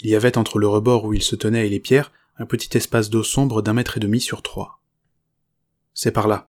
Il 0.00 0.08
y 0.08 0.14
avait 0.14 0.38
entre 0.38 0.58
le 0.58 0.68
rebord 0.68 1.04
où 1.04 1.12
il 1.12 1.22
se 1.22 1.36
tenait 1.36 1.66
et 1.66 1.70
les 1.70 1.80
pierres 1.80 2.12
un 2.38 2.46
petit 2.46 2.76
espace 2.76 3.10
d'eau 3.10 3.22
sombre 3.22 3.60
d'un 3.60 3.72
mètre 3.72 3.96
et 3.96 4.00
demi 4.00 4.20
sur 4.20 4.42
trois. 4.42 4.80
C'est 5.94 6.12
par 6.12 6.28
là. 6.28 6.46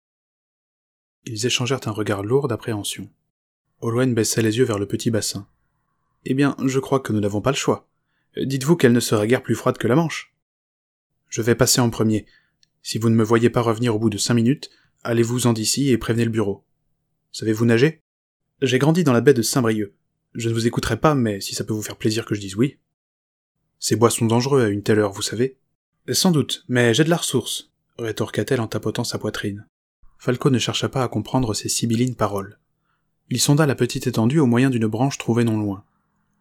Ils 1.26 1.46
échangèrent 1.46 1.86
un 1.86 1.92
regard 1.92 2.22
lourd 2.22 2.48
d'appréhension. 2.48 3.08
Olwen 3.80 4.14
baissa 4.14 4.42
les 4.42 4.58
yeux 4.58 4.64
vers 4.64 4.78
le 4.78 4.86
petit 4.86 5.10
bassin. 5.10 5.46
Eh 6.24 6.34
bien, 6.34 6.56
je 6.64 6.78
crois 6.78 7.00
que 7.00 7.12
nous 7.12 7.20
n'avons 7.20 7.40
pas 7.40 7.50
le 7.50 7.56
choix. 7.56 7.88
Dites-vous 8.36 8.76
qu'elle 8.76 8.92
ne 8.92 9.00
serait 9.00 9.26
guère 9.26 9.42
plus 9.42 9.54
froide 9.54 9.78
que 9.78 9.88
la 9.88 9.96
Manche. 9.96 10.34
Je 11.28 11.42
vais 11.42 11.54
passer 11.54 11.80
en 11.80 11.90
premier. 11.90 12.26
Si 12.82 12.98
vous 12.98 13.08
ne 13.08 13.14
me 13.14 13.24
voyez 13.24 13.50
pas 13.50 13.60
revenir 13.60 13.94
au 13.94 13.98
bout 13.98 14.10
de 14.10 14.18
cinq 14.18 14.34
minutes, 14.34 14.70
allez-vous-en 15.02 15.52
d'ici 15.52 15.90
et 15.90 15.98
prévenez 15.98 16.24
le 16.24 16.30
bureau. 16.30 16.64
Savez-vous 17.32 17.64
nager 17.64 18.04
j'ai 18.62 18.78
grandi 18.78 19.04
dans 19.04 19.12
la 19.12 19.20
baie 19.20 19.34
de 19.34 19.42
Saint-Brieuc. 19.42 19.94
Je 20.34 20.48
ne 20.48 20.54
vous 20.54 20.66
écouterai 20.66 20.98
pas, 20.98 21.14
mais 21.14 21.40
si 21.40 21.54
ça 21.54 21.64
peut 21.64 21.74
vous 21.74 21.82
faire 21.82 21.96
plaisir 21.96 22.24
que 22.24 22.34
je 22.34 22.40
dise 22.40 22.56
oui. 22.56 22.78
Ces 23.78 23.96
bois 23.96 24.10
sont 24.10 24.26
dangereux 24.26 24.62
à 24.62 24.68
une 24.68 24.82
telle 24.82 25.00
heure, 25.00 25.12
vous 25.12 25.22
savez. 25.22 25.58
Sans 26.10 26.30
doute, 26.30 26.64
mais 26.68 26.94
j'ai 26.94 27.04
de 27.04 27.10
la 27.10 27.16
ressource, 27.16 27.72
rétorqua-t-elle 27.98 28.60
en 28.60 28.68
tapotant 28.68 29.04
sa 29.04 29.18
poitrine. 29.18 29.66
Falco 30.18 30.50
ne 30.50 30.58
chercha 30.58 30.88
pas 30.88 31.02
à 31.02 31.08
comprendre 31.08 31.54
ces 31.54 31.68
sibyllines 31.68 32.14
paroles. 32.14 32.58
Il 33.30 33.40
sonda 33.40 33.66
la 33.66 33.74
petite 33.74 34.06
étendue 34.06 34.38
au 34.38 34.46
moyen 34.46 34.70
d'une 34.70 34.86
branche 34.86 35.18
trouvée 35.18 35.44
non 35.44 35.58
loin. 35.58 35.84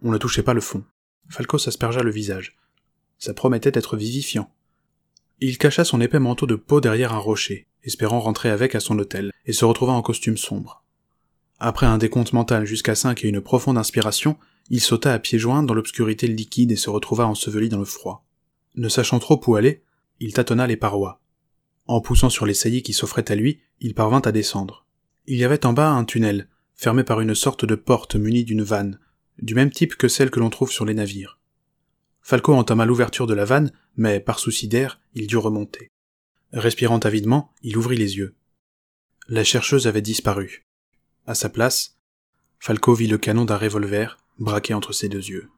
On 0.02 0.12
ne 0.12 0.18
touchait 0.18 0.44
pas 0.44 0.54
le 0.54 0.62
fond. 0.62 0.84
Falco 1.30 1.58
s'aspergea 1.58 2.04
le 2.04 2.12
visage. 2.12 2.58
Ça 3.18 3.34
promettait 3.34 3.72
d'être 3.72 3.96
vivifiant. 3.96 4.52
Il 5.40 5.58
cacha 5.58 5.84
son 5.84 6.02
épais 6.02 6.20
manteau 6.20 6.46
de 6.46 6.56
peau 6.56 6.82
derrière 6.82 7.14
un 7.14 7.18
rocher, 7.18 7.68
espérant 7.84 8.20
rentrer 8.20 8.50
avec 8.50 8.76
à 8.76 8.80
son 8.80 9.00
hôtel, 9.00 9.32
et 9.46 9.54
se 9.54 9.66
retrouva 9.66 9.94
en 9.94 10.02
costume 10.02 10.38
sombre. 10.38 10.84
Après 11.60 11.86
un 11.86 11.98
décompte 11.98 12.34
mental 12.34 12.66
jusqu'à 12.66 12.96
cinq 12.96 13.24
et 13.24 13.30
une 13.30 13.42
profonde 13.42 13.78
inspiration, 13.78 14.38
il 14.70 14.82
sauta 14.82 15.14
à 15.14 15.20
pieds 15.20 15.40
joints 15.40 15.64
dans 15.64 15.74
l'obscurité 15.74 16.28
liquide 16.28 16.72
et 16.72 16.78
se 16.78 16.90
retrouva 16.90 17.28
enseveli 17.28 17.70
dans 17.70 17.80
le 17.80 17.86
froid. 17.86 18.26
Ne 18.76 18.90
sachant 18.90 19.20
trop 19.20 19.42
où 19.48 19.56
aller, 19.56 19.84
il 20.20 20.34
tâtonna 20.34 20.68
les 20.68 20.78
parois. 20.78 21.22
En 21.86 22.02
poussant 22.02 22.30
sur 22.30 22.46
les 22.46 22.54
saillies 22.54 22.84
qui 22.84 22.94
s'offraient 22.94 23.32
à 23.32 23.36
lui, 23.36 23.62
il 23.80 23.94
parvint 23.94 24.22
à 24.22 24.32
descendre. 24.32 24.86
Il 25.26 25.38
y 25.38 25.44
avait 25.44 25.66
en 25.66 25.74
bas 25.74 25.90
un 25.90 26.06
tunnel, 26.06 26.48
fermé 26.76 27.04
par 27.04 27.22
une 27.22 27.36
sorte 27.36 27.66
de 27.66 27.76
porte 27.76 28.16
munie 28.16 28.44
d'une 28.44 28.64
vanne, 28.64 29.00
du 29.42 29.56
même 29.56 29.72
type 29.72 29.96
que 29.96 30.08
celle 30.08 30.32
que 30.32 30.40
l'on 30.40 30.50
trouve 30.50 30.72
sur 30.72 30.86
les 30.86 30.94
navires. 30.94 31.40
Falco 32.22 32.54
entama 32.54 32.86
l'ouverture 32.86 33.28
de 33.28 33.34
la 33.34 33.46
vanne, 33.46 33.72
mais 33.98 34.20
par 34.20 34.40
souci 34.40 34.68
d'air, 34.68 35.02
il 35.14 35.28
dut 35.28 35.38
remonter. 35.38 35.90
Respirant 36.54 37.00
avidement, 37.00 37.52
il 37.62 37.78
ouvrit 37.78 37.98
les 37.98 38.18
yeux. 38.18 38.36
La 39.28 39.44
chercheuse 39.44 39.88
avait 39.88 40.02
disparu. 40.02 40.66
À 41.26 41.36
sa 41.36 41.50
place, 41.50 41.98
Falco 42.60 42.94
vit 42.94 43.08
le 43.08 43.18
canon 43.18 43.44
d'un 43.44 43.58
revolver 43.58 44.18
braqué 44.40 44.74
entre 44.74 44.94
ses 44.94 45.10
deux 45.10 45.30
yeux. 45.30 45.50